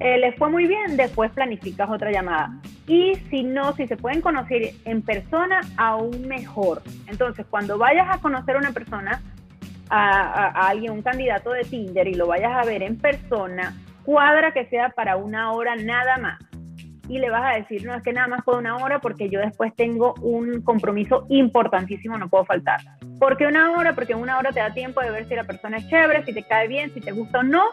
[0.04, 2.50] eh, les fue muy bien, después planificas otra llamada.
[2.88, 6.82] Y si no, si se pueden conocer en persona, aún mejor.
[7.06, 9.22] Entonces, cuando vayas a conocer a una persona,
[9.92, 14.66] a, alguien, un candidato de Tinder, y lo vayas a ver en persona, cuadra que
[14.66, 16.40] sea para una hora nada más.
[17.08, 19.40] Y le vas a decir, no, es que nada más por una hora porque yo
[19.40, 22.80] después tengo un compromiso importantísimo, no puedo faltar.
[23.20, 23.94] ¿Por qué una hora?
[23.94, 26.42] Porque una hora te da tiempo de ver si la persona es chévere, si te
[26.42, 27.66] cae bien, si te gusta o no,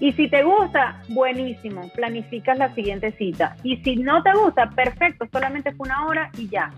[0.00, 3.56] y si te gusta, buenísimo, planificas la siguiente cita.
[3.62, 6.72] Y si no te gusta, perfecto, solamente fue una hora y ya.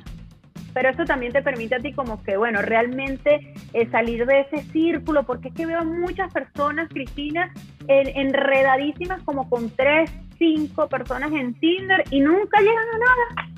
[0.72, 4.62] Pero eso también te permite a ti como que, bueno, realmente eh, salir de ese
[4.70, 7.52] círculo, porque es que veo muchas personas, Cristina,
[7.88, 13.50] enredadísimas como con tres, cinco personas en Tinder y nunca llegan a nada.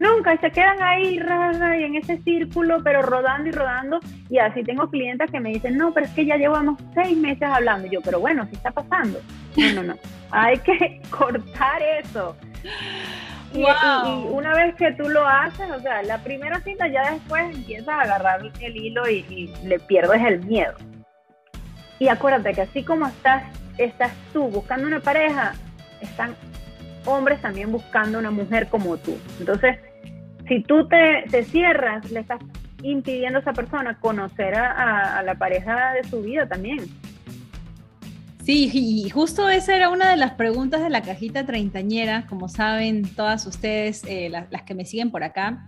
[0.00, 3.98] Nunca, y se quedan ahí y en ese círculo, pero rodando y rodando.
[4.30, 7.42] Y así tengo clientes que me dicen, no, pero es que ya llevamos seis meses
[7.42, 7.88] hablando.
[7.88, 9.20] Y yo, pero bueno, ¿qué está pasando?
[9.56, 9.94] No, no, no.
[10.30, 12.36] Hay que cortar eso.
[13.52, 13.64] Y,
[14.30, 18.02] una vez que tú lo haces, o sea, la primera cita ya después empiezas a
[18.02, 20.74] agarrar el hilo y, y le pierdes el miedo.
[21.98, 23.42] Y acuérdate que así como estás,
[23.78, 25.54] estás tú buscando una pareja,
[26.00, 26.36] están
[27.04, 29.18] hombres también buscando una mujer como tú.
[29.40, 29.78] Entonces,
[30.48, 32.40] si tú te, cierras, le estás
[32.82, 36.78] impidiendo a esa persona conocer a, la pareja de su vida también.
[38.42, 43.02] Sí, y justo esa era una de las preguntas de la cajita treintañera, como saben
[43.14, 45.66] todas ustedes, eh, las, las, que me siguen por acá.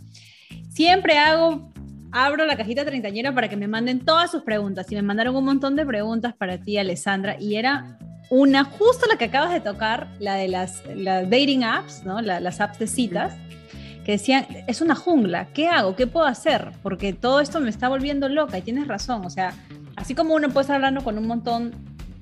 [0.71, 1.71] Siempre hago,
[2.11, 5.45] abro la cajita treintañera para que me manden todas sus preguntas y me mandaron un
[5.45, 7.99] montón de preguntas para ti, Alessandra, y era
[8.31, 12.23] una, justo la que acabas de tocar, la de las, dating apps, ¿no?
[12.23, 13.37] las apps de citas,
[14.05, 15.95] que decían, es una jungla, ¿qué hago?
[15.97, 16.73] ¿Qué puedo hacer?
[16.83, 19.55] Porque todo esto me está volviendo loca y tienes razón, o sea,
[19.97, 21.73] así como uno puede estar hablando con un montón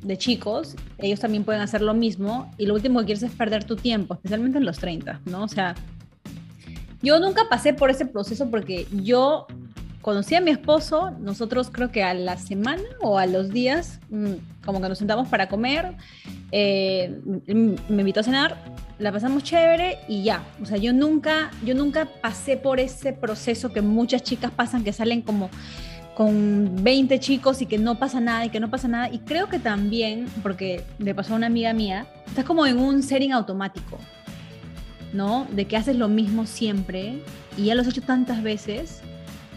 [0.03, 3.64] de chicos, ellos también pueden hacer lo mismo y lo último que quieres es perder
[3.64, 5.43] tu tiempo, especialmente en los 30, ¿no?
[5.45, 5.74] O sea,
[7.03, 9.47] yo nunca pasé por ese proceso porque yo
[10.03, 14.33] conocí a mi esposo, nosotros creo que a la semana o a los días, mm,
[14.64, 15.95] como que nos sentamos para comer,
[16.53, 18.57] eh, me invitó a cenar,
[18.99, 20.44] la pasamos chévere y ya.
[20.61, 24.92] O sea, yo nunca, yo nunca pasé por ese proceso que muchas chicas pasan, que
[24.92, 25.51] salen como
[26.16, 29.09] con 20 chicos y que no pasa nada y que no pasa nada.
[29.09, 33.03] Y creo que también, porque le pasó a una amiga mía, estás como en un
[33.05, 33.99] setting automático,
[35.12, 35.46] ¿no?
[35.53, 37.22] De que haces lo mismo siempre
[37.57, 39.01] y ya lo has hecho tantas veces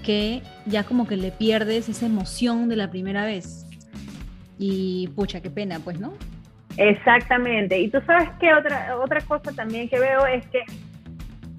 [0.04, 3.66] que ya como que le pierdes esa emoción de la primera vez.
[4.60, 6.14] Y pucha, qué pena, pues, ¿no?
[6.78, 7.80] Exactamente.
[7.80, 10.64] Y tú sabes que otra, otra cosa también que veo es que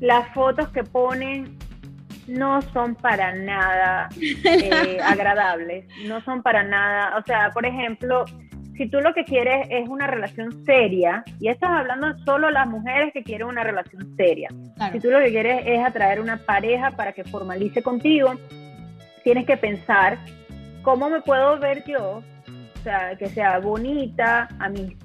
[0.00, 1.56] las fotos que ponen
[2.26, 8.24] no son para nada eh, agradables, no son para nada, o sea, por ejemplo,
[8.76, 13.12] si tú lo que quieres es una relación seria, y estás hablando solo las mujeres
[13.12, 14.48] que quieren una relación seria,
[14.92, 18.34] si tú lo que quieres es atraer una pareja para que formalice contigo,
[19.24, 20.18] tienes que pensar
[20.82, 22.22] cómo me puedo ver yo
[22.82, 24.48] sea, que sea bonita,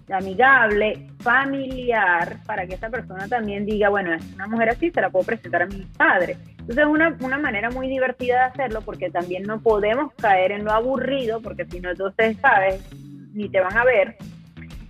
[0.10, 5.10] amigable, familiar, para que esa persona también diga, bueno, es una mujer así, se la
[5.10, 6.38] puedo presentar a mi padre.
[6.60, 10.66] Entonces es una, una manera muy divertida de hacerlo porque también no podemos caer en
[10.66, 12.82] lo aburrido, porque si no, entonces, ¿sabes?
[13.34, 14.18] Ni te van a ver.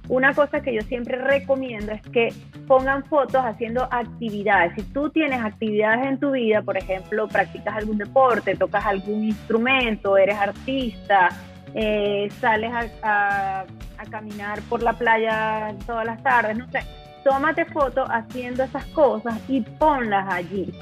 [0.10, 2.34] Una cosa que yo siempre recomiendo es que
[2.66, 4.74] pongan fotos haciendo actividades.
[4.76, 10.18] Si tú tienes actividades en tu vida, por ejemplo, practicas algún deporte, tocas algún instrumento,
[10.18, 11.30] eres artista,
[11.74, 12.72] eh, sales
[13.04, 13.66] a,
[14.10, 16.80] caminar por la playa todas las tardes, no sé,
[17.26, 20.74] tómate fotos haciendo esas cosas y ponlas allí.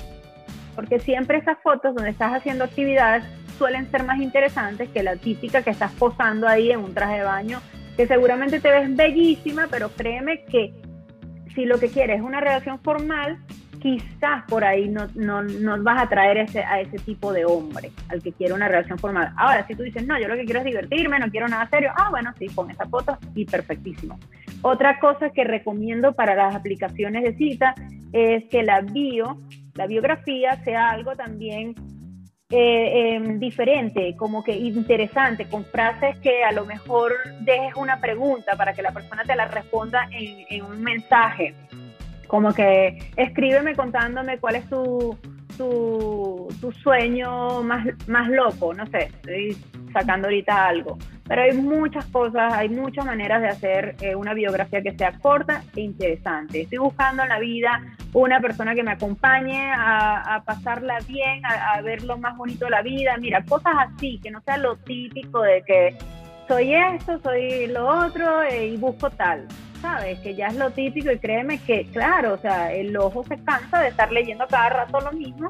[0.76, 3.24] Porque siempre esas fotos donde estás haciendo actividades
[3.58, 7.24] suelen ser más interesantes que la típica que estás posando ahí en un traje de
[7.24, 7.62] baño,
[7.98, 10.74] que seguramente te ves bellísima, pero créeme que
[11.56, 13.40] si lo que quieres es una relación formal,
[13.86, 18.24] quizás por ahí no, no, vas a traer ese, a ese tipo de hombre, al
[18.24, 19.32] que quiere una relación formal.
[19.38, 21.92] Ahora, si tú dices, no, yo lo que quiero es divertirme, no quiero nada serio,
[21.96, 24.18] ah, bueno, sí, con esa foto y perfectísimo.
[24.64, 27.76] Otra cosa que recomiendo para las aplicaciones de cita
[28.12, 29.40] es que la bio,
[29.76, 31.76] la biografía sea algo también
[32.50, 38.56] eh, em, diferente, como que interesante, con frases que a lo mejor dejes una pregunta
[38.56, 41.54] para que la persona te la responda en, en un mensaje
[42.28, 45.18] como que escríbeme contándome cuál es tu,
[45.58, 49.58] tu, sueño más, más loco, no sé, estoy
[49.94, 50.98] sacando ahorita algo.
[51.28, 55.64] Pero hay muchas cosas, hay muchas maneras de hacer eh, una biografía que sea corta
[55.76, 56.62] e interesante.
[56.62, 57.82] Estoy buscando en la vida
[58.14, 62.84] una persona que me acompañe a, pasarla bien, a, ver lo más bonito de la
[62.84, 63.18] vida.
[63.18, 65.98] Mira, cosas así, que no sea lo típico de que
[66.48, 69.48] soy esto, soy lo otro eh, y busco tal.
[69.86, 70.20] ¿Sabes?
[70.20, 73.82] Que ya es lo típico y créeme que, claro, o sea, el ojo se cansa
[73.82, 75.48] de estar leyendo cada rato lo mismo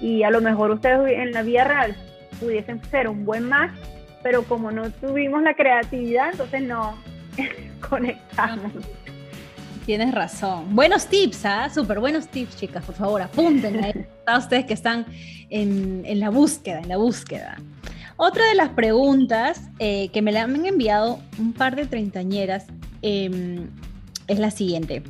[0.00, 1.94] y a lo mejor ustedes en la vida real
[2.40, 3.72] pudiesen ser un buen match,
[4.22, 6.96] pero como no tuvimos la creatividad, entonces no
[7.90, 8.72] conectamos.
[9.84, 10.74] Tienes razón.
[10.74, 11.68] Buenos tips, ¿ah?
[11.68, 12.82] Súper buenos tips, chicas.
[12.84, 15.04] Por favor, apunten a ustedes que están
[15.50, 17.58] en, en, la búsqueda, en la búsqueda.
[18.16, 22.66] Otra de las preguntas eh, que me la han enviado un par de treintañeras
[23.02, 23.68] Em,
[24.26, 25.02] es la siguiente.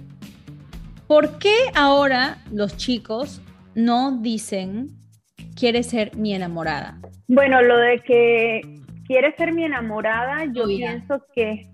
[1.07, 3.41] ¿Por qué ahora los chicos
[3.74, 4.91] no dicen
[5.57, 6.99] quiere ser mi enamorada?
[7.26, 8.61] Bueno, lo de que
[9.07, 11.68] quiere ser mi enamorada, yo pienso que,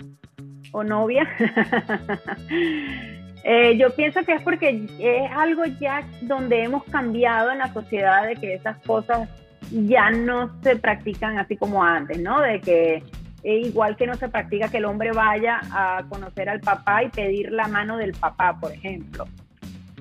[0.72, 1.28] o novia,
[3.44, 8.26] eh, yo pienso que es porque es algo ya donde hemos cambiado en la sociedad
[8.26, 9.28] de que esas cosas
[9.70, 12.40] ya no se practican así como antes, ¿no?
[12.40, 13.02] De que
[13.44, 17.10] e igual que no se practica que el hombre vaya a conocer al papá y
[17.10, 19.26] pedir la mano del papá, por ejemplo.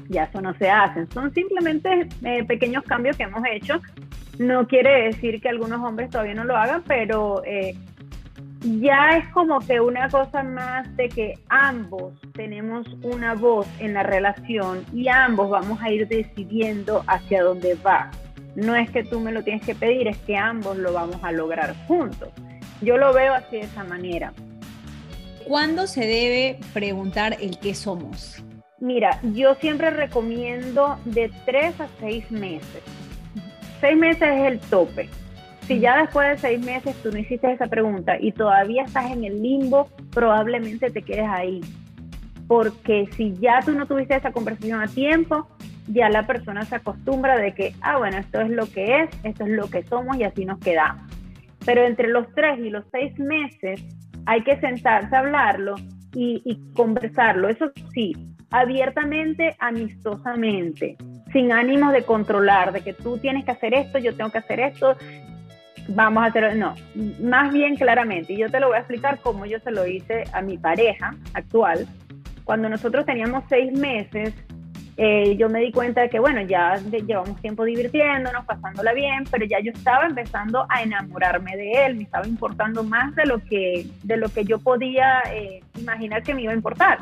[0.08, 1.06] Ya eso no se hace.
[1.08, 3.82] Son simplemente eh, pequeños cambios que hemos hecho.
[4.39, 7.76] No quiere decir que algunos hombres todavía no lo hagan, pero eh,
[8.62, 14.04] ya es como que una cosa más de que ambos tenemos una voz en la
[14.04, 18.10] relación y ambos vamos a ir decidiendo hacia dónde va.
[18.56, 21.32] No es que tú me lo tienes que pedir, es que ambos lo vamos a
[21.32, 22.30] lograr juntos.
[22.84, 24.34] Yo lo veo así de esa manera.
[25.46, 28.44] ¿Cuándo se debe preguntar el qué somos?
[28.80, 32.84] Mira, yo siempre recomiendo de tres a seis meses.
[33.80, 35.10] Seis meses es el tope.
[35.68, 39.24] Si ya después de seis meses tú no hiciste esa pregunta y todavía estás en
[39.24, 41.62] el limbo, probablemente te quedes ahí.
[42.48, 45.48] Porque si ya tú no tuviste esa conversación a tiempo,
[45.88, 49.46] ya la persona se acostumbra de que, ah, bueno, esto es lo que es, esto
[49.46, 51.12] es lo que somos y así nos quedamos.
[51.66, 53.82] Pero entre los tres y los seis meses
[54.26, 55.76] hay que sentarse a hablarlo
[56.16, 57.49] y, conversarlo.
[57.49, 58.14] Eso sí,
[58.51, 60.95] abiertamente, amistosamente,
[61.32, 64.59] sin ánimos de controlar, de que tú tienes que hacer esto, yo tengo que hacer
[64.59, 64.95] esto,
[65.89, 66.53] vamos a hacerlo.
[66.53, 66.76] No,
[67.22, 68.34] más bien claramente.
[68.34, 71.16] Y yo te lo voy a explicar cómo yo se lo hice a mi pareja
[71.34, 71.88] actual.
[72.43, 74.34] Cuando nosotros teníamos seis meses,
[74.96, 79.46] eh, yo me di cuenta de que, bueno, ya llevamos tiempo divirtiéndonos, pasándola bien, pero
[79.46, 83.88] ya yo estaba empezando a enamorarme de él, me estaba importando más de lo que,
[84.04, 87.00] de lo que yo podía eh, imaginar que me iba a importar.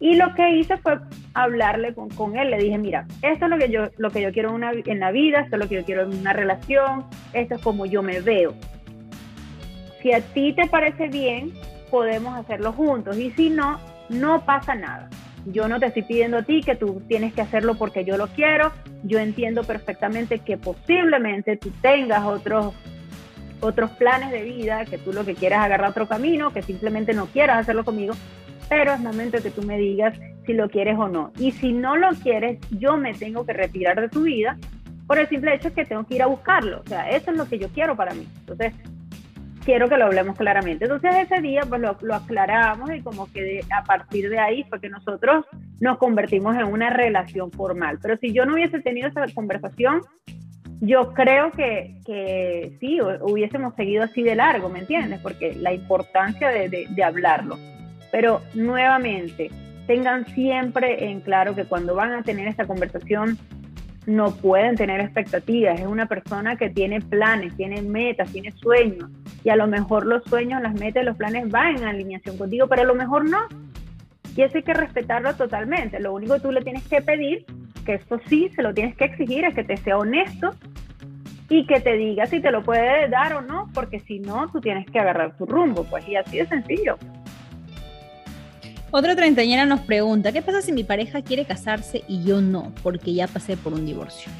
[0.00, 0.98] Y lo que hice fue
[1.34, 4.52] hablarle con, él, le dije, mira, esto es lo que yo, lo que yo quiero
[4.52, 7.60] una, en la vida, esto es lo que yo quiero en una relación, esto es
[7.60, 8.54] como yo me veo.
[10.02, 11.52] Si a ti te parece bien,
[11.90, 13.78] podemos hacerlo juntos y si no,
[14.08, 15.10] no pasa nada
[15.46, 18.28] yo no te estoy pidiendo a ti que tú tienes que hacerlo porque yo lo
[18.28, 18.72] quiero.
[19.02, 22.74] Yo entiendo perfectamente que posiblemente tú tengas otros
[23.60, 27.26] otros planes de vida, que tú lo que quieras agarrar otro camino, que simplemente no
[27.26, 28.14] quieras hacerlo conmigo,
[28.70, 31.32] pero es momento que tú me digas si lo quieres o no.
[31.38, 34.56] Y si no lo quieres, yo me tengo que retirar de tu vida
[35.06, 36.80] por el simple hecho que tengo que ir a buscarlo.
[36.80, 38.26] O sea, eso es lo que yo quiero para mí.
[38.40, 38.72] Entonces,
[39.64, 40.84] quiero que lo hablemos claramente.
[40.84, 44.88] Entonces ese día pues lo, aclaramos y como que a partir de ahí fue que
[44.88, 45.44] nosotros
[45.80, 47.98] nos convertimos en una relación formal.
[48.02, 50.02] Pero si yo no hubiese tenido esa conversación,
[50.80, 55.20] yo creo que, que sí, hubiésemos seguido así de largo, ¿me entiendes?
[55.20, 57.58] Porque la importancia de, de, de hablarlo.
[58.10, 59.50] Pero nuevamente,
[59.86, 63.38] tengan siempre en claro que cuando van a tener esta conversación,
[64.06, 65.80] no pueden tener expectativas.
[65.80, 69.10] Es una persona que tiene planes, tiene metas, tiene sueños.
[69.44, 72.82] Y a lo mejor los sueños, las metas los planes van en alineación contigo, pero
[72.82, 73.40] a lo mejor no.
[74.36, 76.00] Y eso hay que respetarlo totalmente.
[76.00, 77.44] Lo único que tú le tienes que pedir,
[77.84, 80.54] que eso sí se lo tienes que exigir, es que te sea honesto
[81.48, 84.60] y que te diga si te lo puede dar o no, porque si no, tú
[84.60, 85.84] tienes que agarrar tu rumbo.
[85.84, 86.96] Pues y así de sencillo.
[88.92, 92.72] Otra treintañera nos pregunta, ¿qué pasa si mi pareja quiere casarse y yo no?
[92.82, 94.32] Porque ya pasé por un divorcio.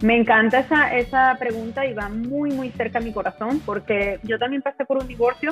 [0.00, 4.38] Me encanta esa, esa pregunta y va muy, muy cerca a mi corazón porque yo
[4.38, 5.50] también pasé por un divorcio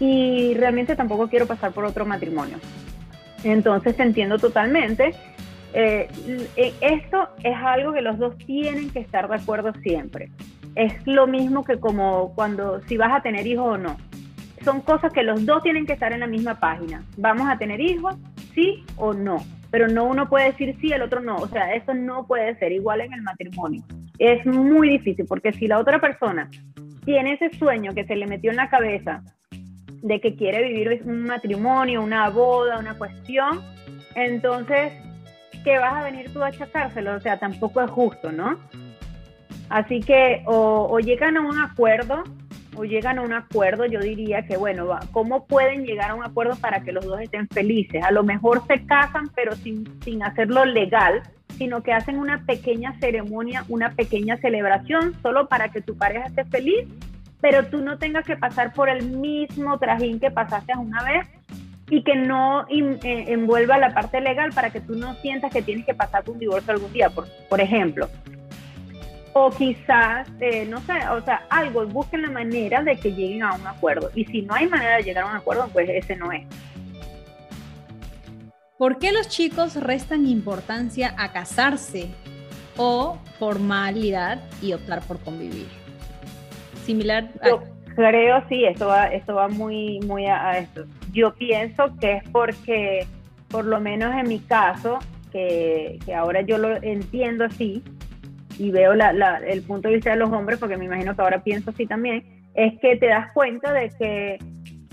[0.00, 2.56] y realmente tampoco quiero pasar por otro matrimonio.
[3.44, 5.14] Entonces entiendo totalmente.
[5.72, 6.08] Eh,
[6.56, 10.32] eh, esto es algo que los dos tienen que estar de acuerdo siempre.
[10.74, 13.96] Es lo mismo que como cuando si vas a tener hijos o no
[14.62, 17.02] son cosas que los dos tienen que estar en la misma página.
[17.16, 18.16] ¿Vamos a tener hijos?
[18.54, 19.44] Sí o no.
[19.70, 21.36] Pero no uno puede decir sí, el otro no.
[21.36, 23.82] O sea, eso no puede ser igual en el matrimonio.
[24.18, 26.50] Es muy difícil porque si la otra persona
[27.04, 29.22] tiene ese sueño que se le metió en la cabeza
[30.02, 33.60] de que quiere vivir un matrimonio, una boda, una cuestión,
[34.14, 34.92] entonces,
[35.64, 37.14] ¿qué vas a venir tú a achacárselo?
[37.14, 38.58] O sea, tampoco es justo, ¿no?
[39.68, 42.24] Así que o, o llegan a un acuerdo
[42.76, 46.56] o llegan a un acuerdo, yo diría que, bueno, ¿cómo pueden llegar a un acuerdo
[46.56, 48.02] para que los dos estén felices?
[48.02, 51.22] A lo mejor se casan, pero sin, sin hacerlo legal,
[51.58, 56.44] sino que hacen una pequeña ceremonia, una pequeña celebración, solo para que tu pareja esté
[56.44, 56.86] feliz,
[57.40, 61.28] pero tú no tengas que pasar por el mismo trajín que pasaste una vez
[61.90, 65.84] y que no eh, envuelva la parte legal para que tú no sientas que tienes
[65.84, 68.08] que pasar por un divorcio algún día, por, por ejemplo
[69.34, 73.54] o quizás, eh, no sé, o sea, algo, busquen la manera de que lleguen a
[73.54, 74.10] un acuerdo.
[74.14, 76.44] Y si no hay manera de llegar a un acuerdo, pues ese no es.
[78.76, 82.08] ¿Por qué los chicos restan importancia a casarse
[82.76, 85.68] o formalidad y optar por convivir?
[86.84, 87.48] Similar a...
[87.48, 87.62] Yo
[87.94, 90.84] creo, sí, esto va, esto va muy, muy a, esto.
[91.12, 93.06] Yo pienso que es porque,
[93.48, 94.98] por lo menos en mi caso,
[95.30, 97.82] que, que ahora yo lo entiendo así,
[98.58, 101.70] y veo el punto de vista de los hombres, porque me imagino que ahora pienso
[101.70, 102.24] así también,
[102.54, 104.38] es que te das cuenta de que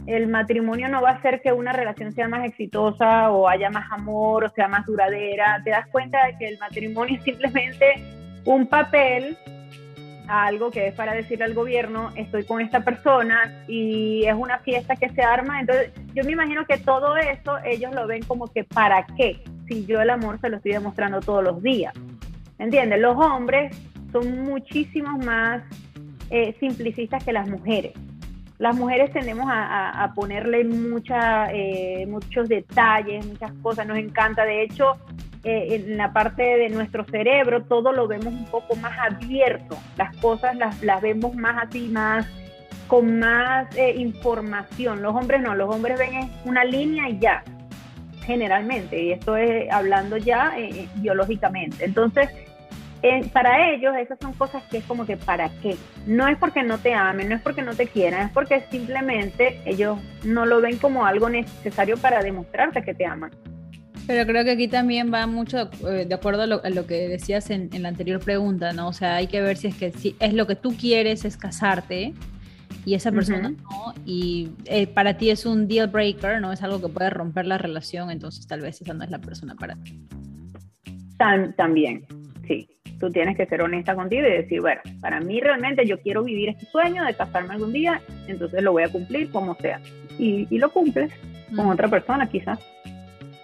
[0.08, 3.92] el matrimonio no va a hacer que una relación sea más exitosa o haya más
[3.92, 5.62] amor o sea más duradera.
[5.64, 7.86] Te das cuenta de que el matrimonio es simplemente
[8.46, 9.38] un papel,
[10.28, 14.96] algo que es para decirle al gobierno, estoy con esta persona y es una fiesta
[14.96, 15.60] que se arma.
[15.60, 19.86] Entonces, yo me imagino que todo eso ellos lo ven como que para qué, si
[19.86, 21.94] yo el amor se lo estoy demostrando todos los días.
[22.60, 23.00] ¿Entiendes?
[23.00, 23.76] Los hombres
[24.12, 25.64] son muchísimo más
[26.30, 27.94] eh, simplicistas que las mujeres.
[28.58, 34.44] Las mujeres tendemos a, ponerle mucha, eh, muchos detalles, muchas cosas, nos encanta.
[34.44, 34.98] De hecho,
[35.46, 39.78] eh, en la parte de nuestro cerebro todo lo vemos un poco más abierto.
[39.96, 42.28] Las cosas las, las vemos más así, más
[42.90, 45.02] con más información.
[45.02, 47.44] Los hombres no, los hombres ven una línea y ya,
[48.26, 49.02] generalmente.
[49.02, 50.54] Y esto es hablando ya
[50.96, 51.86] biológicamente.
[51.86, 52.30] Entonces,
[53.32, 55.76] para ellos esas son cosas que es como que para qué.
[56.06, 59.62] No es porque no te amen, no es porque no te quieran, es porque simplemente
[59.66, 63.32] ellos no lo ven como algo necesario para demostrarte que te aman.
[64.10, 67.70] Pero creo que aquí también va mucho de eh, acuerdo a lo, que decías en,
[67.80, 68.88] la anterior pregunta, ¿no?
[68.88, 71.38] O sea, hay que ver si es que si es lo que tú quieres es
[71.38, 72.16] casarte
[72.86, 76.52] y esa persona no, y eh, para ti es un deal breaker, ¿no?
[76.52, 79.54] Es algo que puede romper la relación, entonces tal vez esa no es la persona
[79.54, 80.00] para ti.
[81.56, 82.08] también,
[82.50, 82.68] sí.
[83.00, 86.50] Tú tienes que ser honesta contigo y decir, bueno, para mí realmente yo quiero vivir
[86.50, 89.80] este sueño de casarme algún día, entonces lo voy a cumplir como sea.
[90.18, 91.14] Y, y lo cumples
[91.56, 92.60] con otra persona quizás.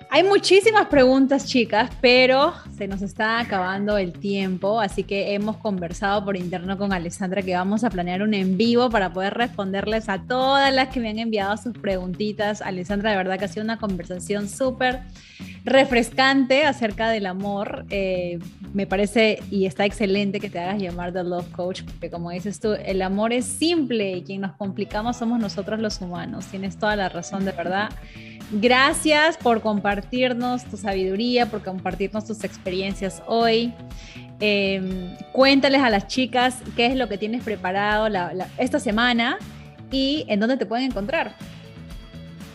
[0.09, 6.23] Hay muchísimas preguntas, chicas, pero se nos está acabando el tiempo, así que hemos conversado
[6.23, 10.19] por interno con Alessandra que vamos a planear un en vivo para poder responderles a
[10.19, 12.61] todas las que me han enviado sus preguntitas.
[12.61, 15.01] Alessandra, de verdad que ha sido una conversación súper
[15.65, 17.85] refrescante acerca del amor.
[17.89, 18.39] Eh,
[18.73, 22.59] me parece y está excelente que te hagas llamar The Love Coach, porque como dices
[22.59, 26.45] tú, el amor es simple y quien nos complicamos somos nosotros los humanos.
[26.45, 27.89] Tienes toda la razón, de verdad.
[28.51, 33.73] Gracias por compartirnos tu sabiduría, por compartirnos tus experiencias hoy.
[34.39, 38.07] Em, cuéntales a las chicas qué es lo que tienes preparado
[38.57, 39.37] esta semana
[39.91, 41.35] y en dónde te pueden encontrar.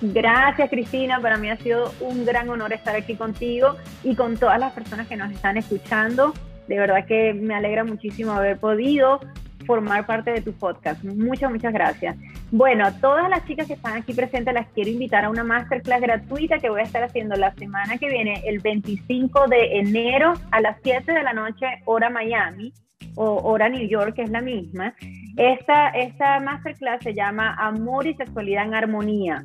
[0.02, 4.58] Gracias Cristina, para mí ha sido un gran honor estar aquí contigo y con todas
[4.58, 6.32] las personas que nos están escuchando.
[6.68, 9.20] De verdad que me alegra muchísimo haber podido
[9.66, 11.02] formar parte de tu podcast.
[11.04, 12.16] Muchas, muchas gracias.
[12.50, 16.00] Bueno, a todas las chicas que están aquí presentes las quiero invitar a una masterclass
[16.00, 20.60] gratuita que voy a estar haciendo la semana que viene, el 25 de enero a
[20.60, 22.72] las 7 de la noche, hora Miami
[23.14, 24.94] o hora New York, que es la misma.
[25.36, 29.44] Esta, esta masterclass se llama Amor y Sexualidad en Armonía.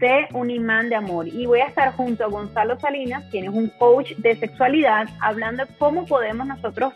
[0.00, 1.26] Sé un imán de amor.
[1.26, 5.64] Y voy a estar junto a Gonzalo Salinas, quien es un coach de sexualidad, hablando
[5.64, 6.92] de cómo podemos nosotros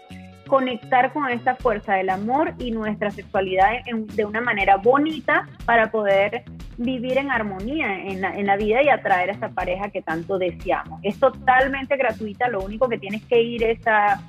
[0.50, 3.70] conectar con esta fuerza del amor y nuestra sexualidad
[4.14, 6.42] de una manera bonita para poder
[6.76, 10.38] vivir en armonía en la, en la, vida y atraer a esa pareja que tanto
[10.38, 11.00] deseamos.
[11.04, 14.20] Es totalmente gratuita, lo único que tienes que ir es a,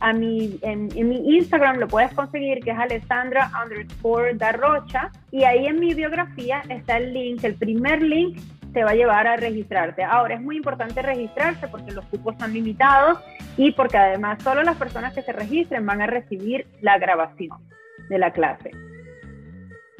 [0.00, 5.66] a mi, en, mi Instagram, lo puedes conseguir, que es Alessandra underscore Darrocha, y ahí
[5.66, 8.38] en mi biografía está el link, el primer link
[8.72, 10.02] te va a llevar a registrarte.
[10.02, 13.18] Ahora es muy importante registrarse porque los cupos son limitados
[13.56, 17.58] y porque además solo las personas que se registren van a recibir la grabación
[18.08, 18.70] de la clase.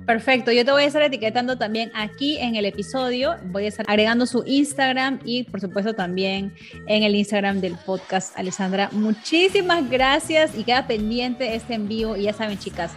[0.06, 3.84] Perfecto, yo te voy a estar etiquetando también aquí en el episodio, voy a estar
[3.88, 6.52] agregando su Instagram y por supuesto también
[6.86, 8.36] en el Instagram del podcast.
[8.36, 12.92] Alessandra, muchísimas gracias y queda pendiente este envío y ya saben chicas,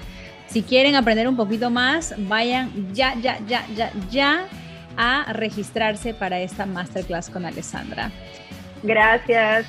[0.48, 4.48] si quieren aprender un poquito más, vayan ya, ya, ya, ya, ya
[4.98, 8.12] a registrarse para esta masterclass con Alessandra.
[8.84, 9.66] Gracias.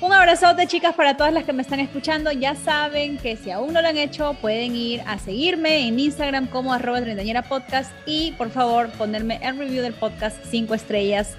[0.00, 2.32] Un abrazote, chicas, para todas las que me están escuchando.
[2.32, 6.46] Ya saben que si aún no lo han hecho, pueden ir a seguirme en Instagram
[6.46, 11.36] como arroba treintañera podcast y por favor ponerme el review del podcast 5 estrellas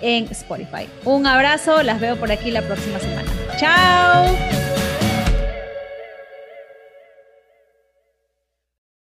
[0.00, 0.88] en Spotify.
[1.04, 3.30] Un abrazo, las veo por aquí la próxima semana.
[3.58, 4.77] ¡Chao!